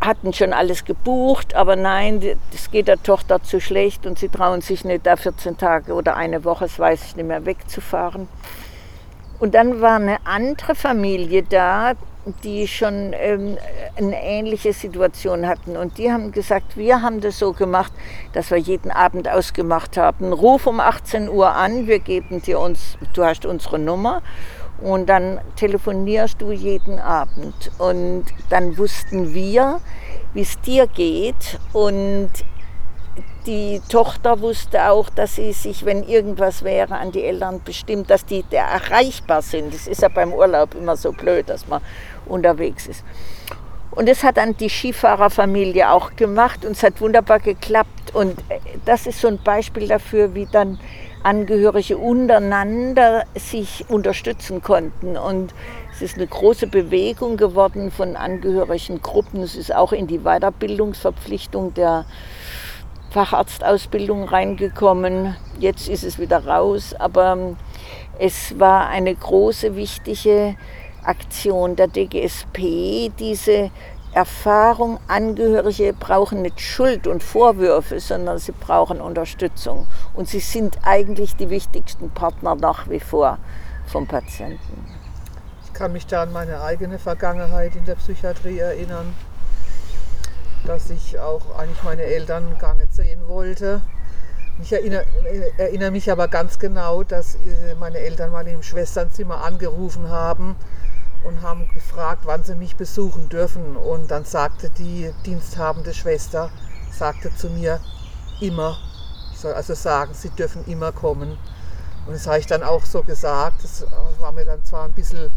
hatten 0.00 0.32
schon 0.32 0.52
alles 0.52 0.84
gebucht, 0.84 1.54
aber 1.54 1.76
nein, 1.76 2.22
es 2.52 2.70
geht 2.70 2.88
der 2.88 3.02
Tochter 3.02 3.42
zu 3.42 3.60
schlecht 3.60 4.06
und 4.06 4.18
sie 4.18 4.28
trauen 4.28 4.60
sich 4.60 4.84
nicht, 4.84 5.06
da 5.06 5.16
14 5.16 5.56
Tage 5.56 5.92
oder 5.94 6.16
eine 6.16 6.44
Woche, 6.44 6.64
das 6.64 6.78
weiß 6.78 7.04
ich 7.06 7.16
nicht 7.16 7.26
mehr, 7.26 7.44
wegzufahren. 7.44 8.28
Und 9.38 9.54
dann 9.54 9.80
war 9.80 9.96
eine 9.96 10.18
andere 10.24 10.74
Familie 10.74 11.42
da, 11.42 11.92
die 12.42 12.66
schon 12.66 13.12
ähm, 13.14 13.56
eine 13.96 14.22
ähnliche 14.22 14.72
Situation 14.72 15.46
hatten. 15.46 15.76
Und 15.76 15.98
die 15.98 16.10
haben 16.10 16.32
gesagt, 16.32 16.76
wir 16.76 17.02
haben 17.02 17.20
das 17.20 17.38
so 17.38 17.52
gemacht, 17.52 17.92
dass 18.32 18.50
wir 18.50 18.58
jeden 18.58 18.90
Abend 18.90 19.28
ausgemacht 19.28 19.96
haben. 19.96 20.32
Ruf 20.32 20.66
um 20.66 20.80
18 20.80 21.28
Uhr 21.28 21.54
an, 21.54 21.86
wir 21.86 22.00
geben 22.00 22.42
dir 22.42 22.58
uns, 22.58 22.98
du 23.12 23.24
hast 23.24 23.46
unsere 23.46 23.78
Nummer 23.78 24.22
und 24.80 25.06
dann 25.06 25.40
telefonierst 25.56 26.40
du 26.40 26.52
jeden 26.52 26.98
Abend. 26.98 27.70
Und 27.78 28.24
dann 28.50 28.76
wussten 28.76 29.32
wir, 29.32 29.80
wie 30.34 30.42
es 30.42 30.60
dir 30.60 30.86
geht. 30.86 31.58
Und 31.72 32.30
die 33.46 33.80
Tochter 33.88 34.40
wusste 34.40 34.90
auch, 34.90 35.08
dass 35.08 35.36
sie 35.36 35.52
sich, 35.52 35.84
wenn 35.84 36.02
irgendwas 36.02 36.62
wäre, 36.62 36.96
an 36.96 37.12
die 37.12 37.24
Eltern 37.24 37.62
bestimmt, 37.64 38.10
dass 38.10 38.26
die 38.26 38.42
der 38.42 38.64
erreichbar 38.64 39.40
sind. 39.40 39.72
Das 39.72 39.86
ist 39.86 40.02
ja 40.02 40.08
beim 40.08 40.32
Urlaub 40.32 40.74
immer 40.74 40.96
so 40.96 41.12
blöd, 41.12 41.48
dass 41.48 41.66
man 41.68 41.80
unterwegs 42.26 42.86
ist. 42.86 43.04
Und 43.92 44.08
das 44.08 44.22
hat 44.24 44.36
dann 44.36 44.54
die 44.56 44.68
Skifahrerfamilie 44.68 45.90
auch 45.90 46.16
gemacht 46.16 46.66
und 46.66 46.72
es 46.72 46.82
hat 46.82 47.00
wunderbar 47.00 47.40
geklappt. 47.40 48.14
Und 48.14 48.36
das 48.84 49.06
ist 49.06 49.20
so 49.20 49.28
ein 49.28 49.38
Beispiel 49.42 49.88
dafür, 49.88 50.34
wie 50.34 50.46
dann 50.46 50.78
Angehörige 51.26 51.98
untereinander 51.98 53.24
sich 53.34 53.84
unterstützen 53.88 54.62
konnten. 54.62 55.16
Und 55.16 55.52
es 55.92 56.00
ist 56.00 56.14
eine 56.14 56.28
große 56.28 56.68
Bewegung 56.68 57.36
geworden 57.36 57.90
von 57.90 58.14
angehörigen 58.14 59.02
Gruppen. 59.02 59.42
Es 59.42 59.56
ist 59.56 59.74
auch 59.74 59.92
in 59.92 60.06
die 60.06 60.20
Weiterbildungsverpflichtung 60.20 61.74
der 61.74 62.04
Facharztausbildung 63.10 64.28
reingekommen. 64.28 65.34
Jetzt 65.58 65.88
ist 65.88 66.04
es 66.04 66.20
wieder 66.20 66.46
raus, 66.46 66.94
aber 66.96 67.56
es 68.20 68.56
war 68.60 68.88
eine 68.88 69.12
große, 69.12 69.74
wichtige 69.74 70.54
Aktion 71.02 71.74
der 71.74 71.88
DGSP, 71.88 73.10
diese 73.18 73.72
Erfahrung, 74.16 74.98
Angehörige 75.08 75.92
brauchen 75.92 76.40
nicht 76.40 76.58
Schuld 76.58 77.06
und 77.06 77.22
Vorwürfe, 77.22 78.00
sondern 78.00 78.38
sie 78.38 78.52
brauchen 78.52 78.98
Unterstützung. 78.98 79.86
Und 80.14 80.26
sie 80.26 80.40
sind 80.40 80.78
eigentlich 80.84 81.36
die 81.36 81.50
wichtigsten 81.50 82.08
Partner 82.08 82.54
nach 82.54 82.88
wie 82.88 82.98
vor 82.98 83.36
vom 83.84 84.06
Patienten. 84.06 84.86
Ich 85.66 85.74
kann 85.74 85.92
mich 85.92 86.06
da 86.06 86.22
an 86.22 86.32
meine 86.32 86.62
eigene 86.62 86.98
Vergangenheit 86.98 87.76
in 87.76 87.84
der 87.84 87.96
Psychiatrie 87.96 88.58
erinnern, 88.58 89.14
dass 90.64 90.88
ich 90.88 91.18
auch 91.18 91.54
eigentlich 91.58 91.82
meine 91.82 92.04
Eltern 92.04 92.56
gar 92.58 92.74
nicht 92.74 92.94
sehen 92.94 93.20
wollte. 93.28 93.82
Ich 94.62 94.72
erinnere, 94.72 95.04
erinnere 95.58 95.90
mich 95.90 96.10
aber 96.10 96.28
ganz 96.28 96.58
genau, 96.58 97.02
dass 97.02 97.34
äh, 97.34 97.74
meine 97.78 97.98
Eltern 97.98 98.32
mal 98.32 98.46
im 98.48 98.62
Schwesternzimmer 98.62 99.44
angerufen 99.44 100.08
haben 100.08 100.56
und 101.26 101.42
haben 101.42 101.68
gefragt, 101.74 102.22
wann 102.24 102.44
sie 102.44 102.54
mich 102.54 102.76
besuchen 102.76 103.28
dürfen. 103.28 103.76
Und 103.76 104.10
dann 104.10 104.24
sagte 104.24 104.70
die 104.70 105.12
diensthabende 105.24 105.92
Schwester, 105.92 106.50
sagte 106.90 107.34
zu 107.34 107.50
mir, 107.50 107.80
immer. 108.40 108.78
Ich 109.32 109.40
soll 109.40 109.52
also 109.52 109.74
sagen, 109.74 110.14
sie 110.14 110.30
dürfen 110.30 110.64
immer 110.66 110.92
kommen. 110.92 111.36
Und 112.06 112.14
das 112.14 112.26
habe 112.26 112.38
ich 112.38 112.46
dann 112.46 112.62
auch 112.62 112.84
so 112.84 113.02
gesagt. 113.02 113.64
Das 113.64 113.84
war 114.20 114.32
mir 114.32 114.44
dann 114.44 114.64
zwar 114.64 114.84
ein 114.84 114.92
bisschen, 114.92 115.30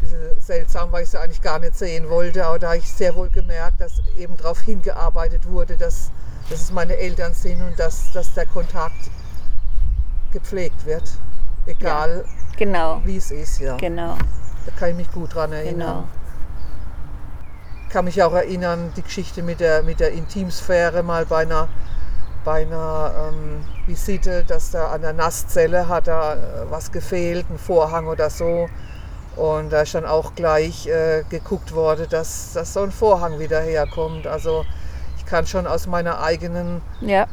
bisschen 0.00 0.40
seltsam, 0.40 0.90
weil 0.90 1.04
ich 1.04 1.10
sie 1.10 1.20
eigentlich 1.20 1.42
gar 1.42 1.58
nicht 1.58 1.76
sehen 1.76 2.08
wollte, 2.08 2.46
aber 2.46 2.58
da 2.58 2.68
habe 2.68 2.78
ich 2.78 2.90
sehr 2.90 3.14
wohl 3.14 3.28
gemerkt, 3.28 3.80
dass 3.80 4.00
eben 4.16 4.36
darauf 4.38 4.60
hingearbeitet 4.60 5.48
wurde, 5.48 5.76
dass, 5.76 6.10
dass 6.48 6.60
es 6.62 6.72
meine 6.72 6.96
Eltern 6.96 7.34
sind 7.34 7.60
und 7.60 7.78
dass, 7.78 8.12
dass 8.12 8.32
der 8.32 8.46
Kontakt 8.46 9.10
gepflegt 10.32 10.86
wird. 10.86 11.04
Egal, 11.66 12.24
ja, 12.26 12.56
genau. 12.56 13.02
wie 13.04 13.18
es 13.18 13.30
ist. 13.30 13.60
Ja. 13.60 13.76
Genau. 13.76 14.16
Da 14.66 14.72
kann 14.78 14.90
ich 14.90 14.96
mich 14.96 15.12
gut 15.12 15.34
dran 15.34 15.52
erinnern. 15.52 15.78
Genau. 15.78 16.04
Ich 17.86 17.92
kann 17.92 18.04
mich 18.04 18.22
auch 18.22 18.32
erinnern, 18.32 18.92
die 18.96 19.02
Geschichte 19.02 19.42
mit 19.42 19.60
der, 19.60 19.82
mit 19.82 20.00
der 20.00 20.12
Intimsphäre 20.12 21.02
mal 21.02 21.26
bei 21.26 21.42
einer, 21.42 21.68
bei 22.44 22.62
einer 22.62 23.28
ähm, 23.28 23.64
Visite, 23.86 24.44
dass 24.44 24.70
da 24.70 24.88
an 24.88 25.02
der 25.02 25.12
Nasszelle 25.12 25.88
hat 25.88 26.06
da 26.06 26.34
äh, 26.34 26.38
was 26.70 26.90
gefehlt, 26.90 27.46
ein 27.50 27.58
Vorhang 27.58 28.06
oder 28.06 28.30
so. 28.30 28.68
Und 29.36 29.70
da 29.70 29.82
ist 29.82 29.94
dann 29.94 30.04
auch 30.04 30.34
gleich 30.34 30.86
äh, 30.86 31.24
geguckt 31.28 31.74
worden, 31.74 32.06
dass, 32.08 32.52
dass 32.52 32.74
so 32.74 32.82
ein 32.82 32.92
Vorhang 32.92 33.38
wieder 33.38 33.60
herkommt. 33.60 34.26
Also 34.26 34.64
ich 35.18 35.26
kann 35.26 35.46
schon 35.46 35.66
aus 35.66 35.86
meiner 35.86 36.22
eigenen 36.22 36.82
ja. 37.00 37.26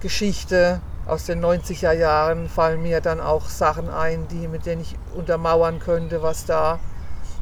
Geschichte 0.00 0.80
aus 1.06 1.24
den 1.26 1.44
90er 1.44 1.92
Jahren 1.92 2.48
fallen 2.48 2.82
mir 2.82 3.00
dann 3.00 3.20
auch 3.20 3.48
Sachen 3.48 3.88
ein, 3.88 4.28
die, 4.28 4.48
mit 4.48 4.66
denen 4.66 4.82
ich 4.82 4.96
untermauern 5.14 5.80
könnte, 5.80 6.22
was 6.22 6.44
da 6.44 6.78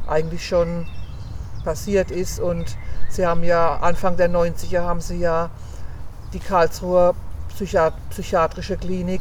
eigentlich 0.06 0.46
schon 0.46 0.86
passiert 1.64 2.10
ist. 2.10 2.40
Und 2.40 2.76
sie 3.08 3.26
haben 3.26 3.44
ja 3.44 3.76
Anfang 3.76 4.16
der 4.16 4.30
90er 4.30 4.82
haben 4.82 5.00
sie 5.00 5.18
ja 5.18 5.50
die 6.32 6.40
Karlsruher 6.40 7.14
psychiatrische 8.10 8.76
Klinik 8.76 9.20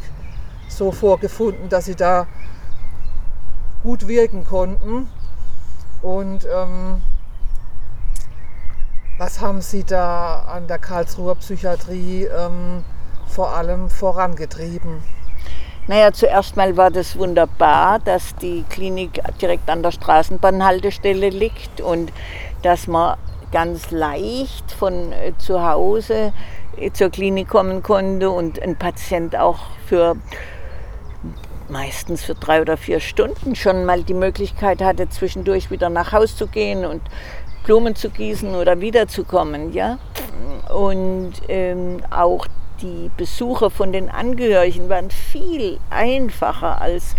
so 0.68 0.92
vorgefunden, 0.92 1.70
dass 1.70 1.86
sie 1.86 1.96
da 1.96 2.28
gut 3.84 4.08
wirken 4.08 4.44
konnten. 4.46 5.10
Und 6.02 6.46
ähm, 6.46 7.02
was 9.18 9.42
haben 9.42 9.62
Sie 9.62 9.84
da 9.84 10.42
an 10.42 10.68
der 10.68 10.78
Karlsruher 10.78 11.36
Psychiatrie 11.36 12.26
ähm, 12.26 12.84
vor 13.28 13.50
allem 13.50 13.90
vorangetrieben? 13.90 15.02
Naja, 15.88 16.12
zuerst 16.12 16.58
mal 16.58 16.76
war 16.76 16.92
das 16.92 17.18
wunderbar, 17.18 18.00
dass 18.00 18.36
die 18.36 18.66
Klinik 18.70 19.22
direkt 19.42 19.70
an 19.70 19.84
der 19.84 19.92
Straßenbahnhaltestelle 19.92 21.30
liegt 21.30 21.80
und 21.80 22.12
dass 22.62 22.88
man 22.88 23.18
ganz 23.54 23.92
leicht 23.92 24.72
von 24.72 25.14
äh, 25.14 25.32
zu 25.38 25.66
Hause 25.66 26.34
äh, 26.76 26.92
zur 26.92 27.10
Klinik 27.10 27.48
kommen 27.48 27.84
konnte 27.84 28.30
und 28.30 28.62
ein 28.62 28.76
Patient 28.76 29.38
auch 29.38 29.60
für 29.86 30.18
meistens 31.70 32.24
für 32.24 32.36
drei 32.36 32.62
oder 32.62 32.78
vier 32.78 33.00
Stunden 33.00 33.56
schon 33.56 33.86
mal 33.86 34.04
die 34.04 34.14
Möglichkeit 34.14 34.82
hatte, 34.82 35.10
zwischendurch 35.10 35.72
wieder 35.72 35.90
nach 35.90 36.12
Haus 36.12 36.36
zu 36.36 36.48
gehen 36.48 36.86
und 36.86 37.02
Blumen 37.64 37.96
zu 37.96 38.10
gießen 38.10 38.56
oder 38.56 38.80
wiederzukommen. 38.80 39.74
Ja? 39.74 40.00
Und 40.74 41.34
ähm, 41.48 42.02
auch 42.10 42.48
die 42.82 43.10
Besuche 43.18 43.70
von 43.70 43.92
den 43.92 44.10
Angehörigen 44.10 44.90
waren 44.90 45.12
viel 45.12 45.80
einfacher, 45.90 46.82
als 46.82 47.16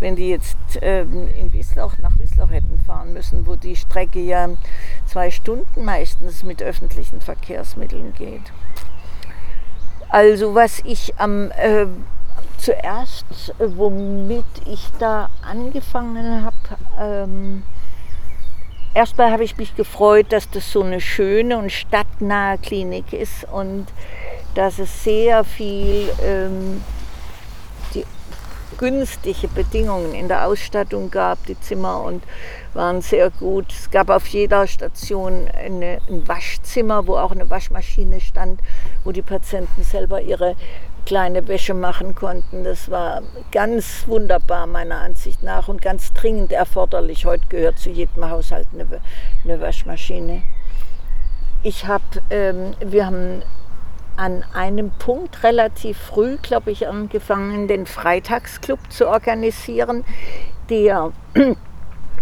wenn 0.00 0.16
die 0.16 0.28
jetzt 0.28 0.56
ähm, 0.80 1.28
in 1.28 1.52
Wislauch, 1.52 1.98
nach 1.98 2.16
Wislauch 2.18 2.50
hätten 2.50 2.78
fahren 2.86 3.12
müssen, 3.12 3.46
wo 3.46 3.56
die 3.56 3.76
Strecke 3.76 4.20
ja 4.20 4.48
zwei 5.06 5.30
Stunden 5.30 5.84
meistens 5.84 6.42
mit 6.44 6.62
öffentlichen 6.62 7.20
Verkehrsmitteln 7.20 8.14
geht. 8.14 8.52
Also 10.08 10.54
was 10.54 10.80
ich 10.84 11.18
am 11.18 11.50
äh, 11.50 11.86
zuerst, 12.58 13.54
womit 13.58 14.44
ich 14.66 14.88
da 14.98 15.30
angefangen 15.42 16.44
habe, 16.44 16.56
ähm, 16.98 17.62
erstmal 18.94 19.30
habe 19.30 19.44
ich 19.44 19.56
mich 19.56 19.76
gefreut, 19.76 20.26
dass 20.30 20.50
das 20.50 20.70
so 20.72 20.82
eine 20.82 21.00
schöne 21.00 21.58
und 21.58 21.70
stadtnahe 21.70 22.58
Klinik 22.58 23.12
ist 23.12 23.44
und 23.44 23.86
dass 24.58 24.80
es 24.80 25.04
sehr 25.04 25.44
viel 25.44 26.10
ähm, 26.20 26.82
die 27.94 28.04
günstige 28.76 29.46
Bedingungen 29.46 30.14
in 30.14 30.26
der 30.26 30.48
Ausstattung 30.48 31.12
gab. 31.12 31.46
Die 31.46 31.58
Zimmer 31.60 32.02
und 32.02 32.24
waren 32.74 33.00
sehr 33.00 33.30
gut. 33.30 33.66
Es 33.70 33.88
gab 33.88 34.10
auf 34.10 34.26
jeder 34.26 34.66
Station 34.66 35.46
eine, 35.56 36.00
ein 36.08 36.26
Waschzimmer, 36.26 37.06
wo 37.06 37.18
auch 37.18 37.30
eine 37.30 37.48
Waschmaschine 37.48 38.20
stand, 38.20 38.60
wo 39.04 39.12
die 39.12 39.22
Patienten 39.22 39.84
selber 39.84 40.20
ihre 40.20 40.56
kleine 41.06 41.46
Wäsche 41.46 41.74
machen 41.74 42.16
konnten. 42.16 42.64
Das 42.64 42.90
war 42.90 43.22
ganz 43.52 44.08
wunderbar 44.08 44.66
meiner 44.66 44.98
Ansicht 44.98 45.40
nach 45.44 45.68
und 45.68 45.82
ganz 45.82 46.12
dringend 46.14 46.50
erforderlich. 46.50 47.26
Heute 47.26 47.46
gehört 47.48 47.78
zu 47.78 47.90
jedem 47.90 48.28
Haushalt 48.28 48.66
eine, 48.74 48.86
eine 49.44 49.60
Waschmaschine. 49.60 50.42
Ich 51.62 51.86
habe, 51.86 52.02
ähm, 52.30 52.74
wir 52.80 53.06
haben 53.06 53.44
an 54.18 54.44
einem 54.52 54.90
Punkt 54.90 55.44
relativ 55.44 55.96
früh, 55.96 56.36
glaube 56.42 56.72
ich, 56.72 56.88
angefangen, 56.88 57.68
den 57.68 57.86
Freitagsclub 57.86 58.80
zu 58.90 59.08
organisieren. 59.08 60.04
Der 60.68 61.12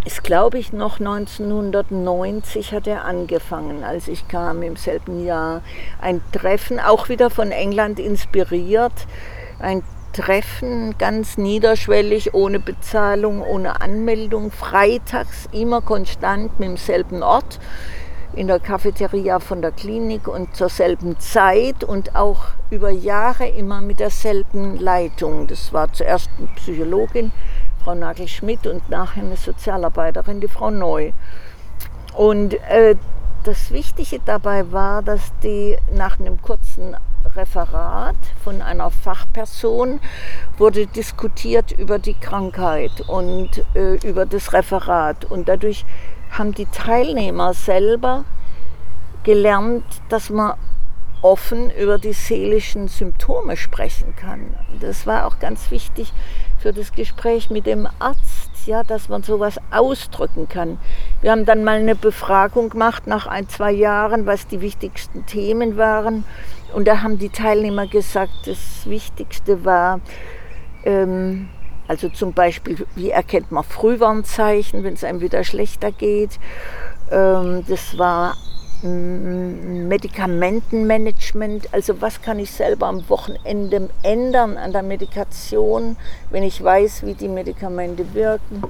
ist, 0.05 0.23
glaube 0.23 0.59
ich, 0.59 0.75
noch 0.75 1.01
1990 1.01 2.73
hat 2.73 2.87
er 2.87 3.07
angefangen, 3.07 3.83
als 3.83 4.09
ich 4.09 4.29
kam 4.29 4.63
im 4.63 4.77
selben 4.77 5.25
Jahr. 5.25 5.63
Ein 6.01 6.21
Treffen, 6.33 6.79
auch 6.79 7.09
wieder 7.09 7.31
von 7.31 7.51
England 7.51 7.99
inspiriert. 7.99 9.07
Ein 9.59 9.83
Treffen, 10.13 10.97
ganz 10.99 11.39
niederschwellig, 11.39 12.35
ohne 12.35 12.61
Bezahlung, 12.61 13.43
ohne 13.43 13.81
Anmeldung, 13.81 14.51
freitags 14.51 15.49
immer 15.51 15.81
konstant 15.81 16.59
mit 16.61 16.69
demselben 16.69 17.23
Ort 17.23 17.59
in 18.37 18.49
der 18.49 18.61
Cafeteria 18.61 19.41
von 19.41 19.63
der 19.63 19.73
Klinik 19.73 20.29
und 20.29 20.55
zur 20.55 20.69
selben 20.69 21.19
Zeit 21.19 21.83
und 21.83 22.15
auch 22.15 22.45
über 22.71 22.91
Jahre 22.91 23.49
immer 23.49 23.81
mit 23.81 23.99
derselben 23.99 24.77
Leitung. 24.77 25.47
Das 25.47 25.73
war 25.73 25.91
zuerst 25.93 26.31
eine 26.39 26.49
Psychologin, 26.57 27.33
Frau 27.83 27.95
Nagel-Schmidt 27.95 28.67
und 28.67 28.89
nachher 28.91 29.23
eine 29.23 29.37
Sozialarbeiterin, 29.37 30.41
die 30.41 30.49
Frau 30.49 30.71
Neu. 30.71 31.13
Und 32.15 32.55
äh, 32.69 32.97
das 33.45 33.71
Wichtige 33.71 34.21
dabei 34.25 34.71
war, 34.71 35.03
dass 35.03 35.33
die 35.43 35.79
nach 35.93 36.21
einem 36.21 36.43
kurzen 36.43 36.95
Referat 37.35 38.17
von 38.43 38.61
einer 38.61 38.91
Fachperson 38.91 40.01
wurde 40.59 40.87
diskutiert 40.87 41.73
über 41.73 41.99
die 41.99 42.15
Krankheit 42.15 43.03
und 43.09 43.65
äh, 43.75 43.95
über 44.07 44.27
das 44.27 44.53
Referat. 44.53 45.25
Und 45.25 45.49
dadurch 45.49 45.85
haben 46.39 46.53
die 46.53 46.67
Teilnehmer 46.67 47.55
selber 47.55 48.25
gelernt, 49.25 49.85
dass 50.09 50.31
man 50.31 50.55
offen 51.23 51.71
über 51.71 51.99
die 51.99 52.13
seelischen 52.13 52.89
Symptome 52.89 53.57
sprechen 53.57 54.15
kann. 54.17 54.55
Das 54.81 55.07
war 55.07 55.27
auch 55.27 55.39
ganz 55.39 55.71
wichtig 55.71 56.13
für 56.59 56.73
das 56.73 56.93
Gespräch 56.93 57.51
mit 57.51 57.67
dem 57.67 57.89
Arzt, 57.99 58.51
ja, 58.67 58.85
dass 58.85 59.09
man 59.09 59.23
sowas 59.23 59.59
ausdrücken 59.71 60.49
kann. 60.49 60.79
Wir 61.23 61.33
haben 61.33 61.45
dann 61.45 61.65
mal 61.65 61.79
eine 61.79 61.95
Befragung 61.95 62.71
gemacht 62.71 63.07
nach 63.07 63.27
ein, 63.27 63.49
zwei 63.49 63.73
Jahren, 63.73 64.27
was 64.27 64.47
die 64.47 64.61
wichtigsten 64.61 65.27
Themen 65.27 65.77
waren. 65.77 66.25
Und 66.73 66.87
da 66.87 67.03
haben 67.03 67.19
die 67.19 67.31
Teilnehmer 67.31 67.87
gesagt, 67.87 68.47
das 68.47 68.87
Wichtigste 68.87 69.65
war, 69.65 70.01
ähm, 70.85 71.49
also 71.89 72.09
zum 72.09 72.33
Beispiel, 72.33 72.87
wie 72.95 73.11
erkennt 73.11 73.53
man 73.53 73.65
Frühwarnzeichen, 73.65 74.83
wenn 74.85 74.95
es 74.95 75.05
einem 75.05 75.21
wieder 75.21 75.45
schlechter 75.45 75.93
geht. 75.93 76.39
Ähm, 77.11 77.65
das 77.69 77.99
war 77.99 78.37
Medikamentenmanagement, 78.83 81.73
also 81.73 82.03
was 82.03 82.21
kann 82.21 82.39
ich 82.39 82.51
selber 82.51 82.87
am 82.87 83.09
Wochenende 83.09 83.89
ändern 84.03 84.59
an 84.59 84.73
der 84.73 84.83
Medikation, 84.83 85.97
wenn 86.31 86.43
ich 86.43 86.63
weiß, 86.63 87.07
wie 87.07 87.15
die 87.15 87.29
Medikamente 87.29 88.13
wirken. 88.13 88.63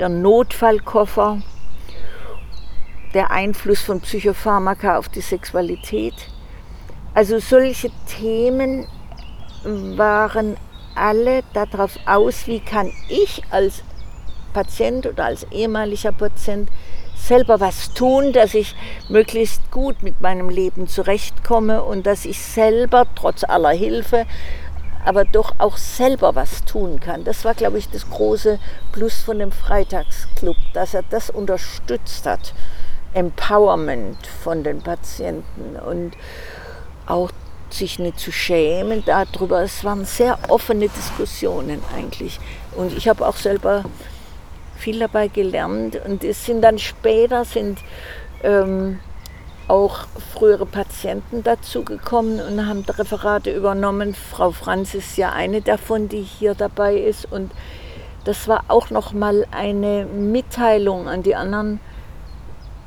Der 0.00 0.08
Notfallkoffer, 0.08 1.42
der 3.12 3.30
Einfluss 3.30 3.82
von 3.82 4.00
Psychopharmaka 4.00 4.96
auf 4.96 5.10
die 5.10 5.20
Sexualität. 5.20 6.14
Also 7.12 7.38
solche 7.38 7.90
Themen 8.06 8.86
waren 9.64 10.56
alle 10.94 11.42
darauf 11.52 11.98
aus, 12.06 12.46
wie 12.46 12.60
kann 12.60 12.92
ich 13.08 13.42
als 13.50 13.82
Patient 14.52 15.06
oder 15.06 15.24
als 15.26 15.44
ehemaliger 15.50 16.12
Patient 16.12 16.68
selber 17.16 17.60
was 17.60 17.94
tun, 17.94 18.32
dass 18.32 18.54
ich 18.54 18.74
möglichst 19.08 19.70
gut 19.70 20.02
mit 20.02 20.20
meinem 20.20 20.48
Leben 20.48 20.88
zurechtkomme 20.88 21.82
und 21.82 22.06
dass 22.06 22.24
ich 22.24 22.40
selber 22.42 23.06
trotz 23.14 23.44
aller 23.44 23.70
Hilfe 23.70 24.26
aber 25.04 25.24
doch 25.24 25.54
auch 25.58 25.76
selber 25.76 26.34
was 26.34 26.64
tun 26.64 27.00
kann. 27.00 27.24
Das 27.24 27.44
war, 27.44 27.54
glaube 27.54 27.78
ich, 27.78 27.88
das 27.88 28.08
große 28.08 28.58
Plus 28.92 29.22
von 29.22 29.38
dem 29.38 29.52
Freitagsclub, 29.52 30.56
dass 30.74 30.94
er 30.94 31.02
das 31.10 31.30
unterstützt 31.30 32.26
hat. 32.26 32.54
Empowerment 33.14 34.26
von 34.26 34.62
den 34.62 34.80
Patienten 34.80 35.76
und 35.76 36.12
auch 37.06 37.30
sich 37.72 37.98
nicht 37.98 38.18
zu 38.18 38.32
schämen 38.32 39.02
darüber. 39.04 39.62
Es 39.62 39.84
waren 39.84 40.04
sehr 40.04 40.38
offene 40.48 40.88
Diskussionen 40.88 41.82
eigentlich. 41.96 42.38
Und 42.76 42.96
ich 42.96 43.08
habe 43.08 43.26
auch 43.26 43.36
selber 43.36 43.84
viel 44.76 44.98
dabei 44.98 45.28
gelernt. 45.28 46.00
Und 46.04 46.24
es 46.24 46.44
sind 46.44 46.62
dann 46.62 46.78
später 46.78 47.44
sind 47.44 47.78
ähm, 48.42 48.98
auch 49.68 50.06
frühere 50.34 50.66
Patienten 50.66 51.42
dazugekommen 51.42 52.40
und 52.40 52.66
haben 52.66 52.84
Referate 52.86 53.50
übernommen. 53.50 54.14
Frau 54.14 54.50
Franz 54.50 54.94
ist 54.94 55.16
ja 55.16 55.32
eine 55.32 55.62
davon, 55.62 56.08
die 56.08 56.22
hier 56.22 56.54
dabei 56.54 56.96
ist. 56.96 57.30
Und 57.30 57.52
das 58.24 58.48
war 58.48 58.64
auch 58.68 58.90
noch 58.90 59.12
mal 59.12 59.46
eine 59.50 60.04
Mitteilung 60.04 61.08
an 61.08 61.22
die 61.22 61.34
anderen. 61.34 61.80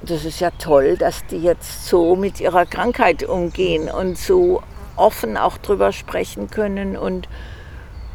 Das 0.01 0.25
ist 0.25 0.39
ja 0.39 0.51
toll, 0.51 0.97
dass 0.97 1.25
die 1.25 1.37
jetzt 1.37 1.87
so 1.87 2.15
mit 2.15 2.39
ihrer 2.39 2.65
Krankheit 2.65 3.23
umgehen 3.23 3.89
und 3.89 4.17
so 4.17 4.61
offen 4.95 5.37
auch 5.37 5.57
drüber 5.57 5.91
sprechen 5.91 6.49
können 6.49 6.97
und 6.97 7.27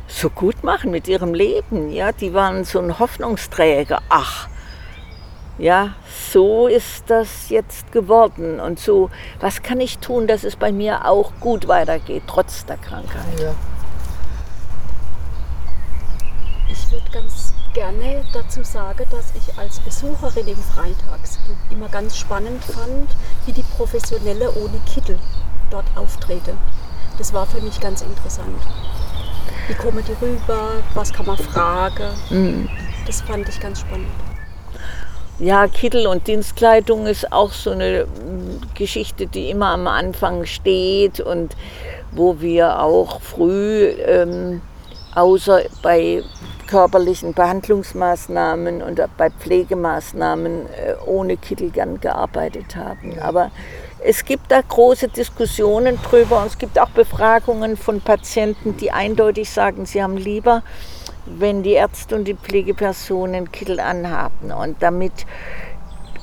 so 0.06 0.28
gut 0.28 0.64
machen 0.64 0.90
mit 0.90 1.08
ihrem 1.08 1.34
Leben. 1.34 1.90
Ja, 1.90 2.12
die 2.12 2.34
waren 2.34 2.64
so 2.64 2.80
ein 2.80 2.98
Hoffnungsträger. 2.98 4.00
Ach, 4.08 4.48
ja, 5.58 5.94
so 6.32 6.66
ist 6.66 7.04
das 7.08 7.48
jetzt 7.48 7.92
geworden. 7.92 8.60
Und 8.60 8.80
so, 8.80 9.10
was 9.40 9.62
kann 9.62 9.80
ich 9.80 9.98
tun, 9.98 10.26
dass 10.26 10.42
es 10.42 10.56
bei 10.56 10.72
mir 10.72 11.06
auch 11.06 11.32
gut 11.40 11.68
weitergeht, 11.68 12.24
trotz 12.26 12.64
der 12.66 12.78
Krankheit? 12.78 13.40
Ja. 13.40 13.54
Ich 16.68 16.90
würde 16.90 17.10
ganz 17.12 17.54
gerne 17.72 18.24
dazu 18.32 18.64
sagen, 18.64 19.04
dass 19.10 19.32
ich 19.36 19.56
als 19.58 19.78
Besucherin 19.80 20.48
im 20.48 20.56
Freitagsclub 20.56 21.56
immer 21.70 21.88
ganz 21.88 22.16
spannend 22.16 22.64
fand, 22.64 23.10
wie 23.46 23.52
die 23.52 23.64
Professionelle 23.76 24.50
ohne 24.52 24.80
Kittel 24.92 25.18
dort 25.70 25.86
auftreten. 25.96 26.58
Das 27.18 27.32
war 27.32 27.46
für 27.46 27.60
mich 27.60 27.80
ganz 27.80 28.02
interessant. 28.02 28.56
Wie 29.68 29.74
kommen 29.74 30.04
die 30.04 30.24
rüber? 30.24 30.82
Was 30.94 31.12
kann 31.12 31.26
man 31.26 31.36
fragen? 31.36 32.10
Mhm. 32.30 32.68
Das 33.06 33.20
fand 33.22 33.48
ich 33.48 33.60
ganz 33.60 33.80
spannend. 33.80 34.08
Ja, 35.38 35.68
Kittel 35.68 36.06
und 36.06 36.26
Dienstkleidung 36.26 37.06
ist 37.06 37.32
auch 37.32 37.52
so 37.52 37.70
eine 37.70 38.04
mm, 38.04 38.74
Geschichte, 38.74 39.26
die 39.26 39.48
immer 39.48 39.68
am 39.68 39.86
Anfang 39.86 40.44
steht 40.44 41.18
und 41.18 41.56
wo 42.10 42.40
wir 42.40 42.82
auch 42.82 43.22
früh, 43.22 43.84
ähm, 44.04 44.60
außer 45.14 45.62
bei 45.82 46.22
körperlichen 46.66 47.32
Behandlungsmaßnahmen 47.32 48.82
und 48.82 49.00
bei 49.16 49.30
Pflegemaßnahmen 49.30 50.66
äh, 50.66 50.94
ohne 51.06 51.36
Kittel 51.36 51.70
gern 51.70 52.00
gearbeitet 52.00 52.76
haben. 52.76 53.18
Aber 53.18 53.50
es 54.02 54.24
gibt 54.24 54.50
da 54.50 54.60
große 54.60 55.08
Diskussionen 55.08 55.98
drüber 56.02 56.40
und 56.40 56.46
es 56.46 56.58
gibt 56.58 56.78
auch 56.78 56.90
Befragungen 56.90 57.76
von 57.76 58.00
Patienten, 58.00 58.76
die 58.76 58.90
eindeutig 58.90 59.50
sagen, 59.50 59.86
sie 59.86 60.02
haben 60.02 60.16
lieber, 60.16 60.62
wenn 61.26 61.62
die 61.62 61.72
Ärzte 61.72 62.16
und 62.16 62.24
die 62.24 62.34
Pflegepersonen 62.34 63.52
Kittel 63.52 63.78
anhaben 63.78 64.52
und 64.52 64.82
damit 64.82 65.26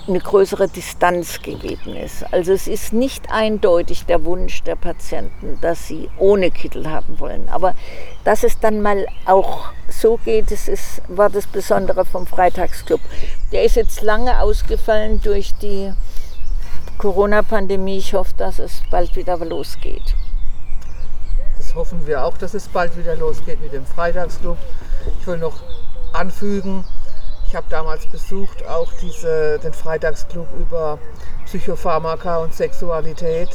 eine 0.07 0.19
größere 0.19 0.69
Distanz 0.69 1.41
gegeben 1.41 1.95
ist. 1.95 2.25
Also 2.31 2.53
es 2.53 2.67
ist 2.67 2.93
nicht 2.93 3.29
eindeutig 3.29 4.05
der 4.05 4.23
Wunsch 4.23 4.63
der 4.63 4.75
Patienten, 4.75 5.59
dass 5.61 5.87
sie 5.87 6.09
ohne 6.17 6.49
Kittel 6.49 6.89
haben 6.89 7.19
wollen. 7.19 7.49
Aber 7.49 7.75
dass 8.23 8.43
es 8.43 8.57
dann 8.59 8.81
mal 8.81 9.05
auch 9.25 9.69
so 9.89 10.17
geht, 10.23 10.51
das 10.51 10.67
ist, 10.69 11.01
war 11.09 11.29
das 11.29 11.45
Besondere 11.45 12.05
vom 12.05 12.25
Freitagsclub. 12.25 13.01
Der 13.51 13.63
ist 13.63 13.75
jetzt 13.75 14.01
lange 14.01 14.39
ausgefallen 14.39 15.19
durch 15.21 15.53
die 15.61 15.91
Corona-Pandemie. 16.97 17.97
Ich 17.97 18.13
hoffe, 18.13 18.33
dass 18.37 18.59
es 18.59 18.81
bald 18.89 19.15
wieder 19.15 19.37
losgeht. 19.37 20.15
Das 21.57 21.75
hoffen 21.75 22.05
wir 22.07 22.23
auch, 22.23 22.37
dass 22.37 22.53
es 22.53 22.67
bald 22.67 22.97
wieder 22.97 23.15
losgeht 23.15 23.61
mit 23.61 23.73
dem 23.73 23.85
Freitagsclub. 23.85 24.57
Ich 25.19 25.27
will 25.27 25.37
noch 25.37 25.59
anfügen, 26.13 26.83
ich 27.47 27.55
habe 27.55 27.67
damals 27.69 28.05
besucht 28.07 28.67
auch 28.67 28.91
diese, 29.01 29.57
den 29.59 29.73
Freitagsclub 29.73 30.47
über 30.59 30.99
Psychopharmaka 31.45 32.39
und 32.39 32.53
Sexualität. 32.53 33.49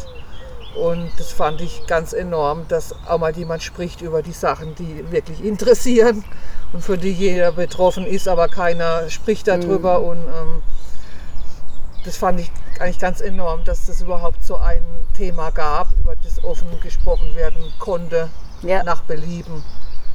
Und 0.80 1.10
das 1.18 1.30
fand 1.30 1.60
ich 1.60 1.86
ganz 1.86 2.14
enorm, 2.14 2.66
dass 2.68 2.94
auch 3.06 3.18
mal 3.18 3.36
jemand 3.36 3.62
spricht 3.62 4.00
über 4.00 4.22
die 4.22 4.32
Sachen, 4.32 4.74
die 4.76 5.12
wirklich 5.12 5.44
interessieren 5.44 6.24
und 6.72 6.82
für 6.82 6.96
die 6.96 7.12
jeder 7.12 7.52
betroffen 7.52 8.06
ist, 8.06 8.28
aber 8.28 8.48
keiner 8.48 9.10
spricht 9.10 9.46
darüber. 9.46 9.98
Mhm. 9.98 10.06
Und 10.06 10.18
ähm, 10.26 10.62
das 12.04 12.16
fand 12.16 12.40
ich 12.40 12.50
eigentlich 12.80 12.98
ganz 12.98 13.20
enorm, 13.20 13.64
dass 13.64 13.88
es 13.88 14.00
überhaupt 14.00 14.44
so 14.44 14.56
ein 14.56 14.82
Thema 15.14 15.50
gab, 15.50 15.96
über 15.98 16.16
das 16.16 16.42
offen 16.42 16.80
gesprochen 16.80 17.34
werden 17.34 17.72
konnte, 17.78 18.28
ja. 18.62 18.82
nach 18.82 19.02
Belieben. 19.02 19.62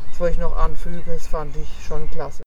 Das 0.10 0.20
wollte 0.20 0.34
ich 0.34 0.40
noch 0.40 0.56
anfügen, 0.56 1.04
das 1.06 1.28
fand 1.28 1.56
ich 1.56 1.70
schon 1.86 2.10
klasse. 2.10 2.47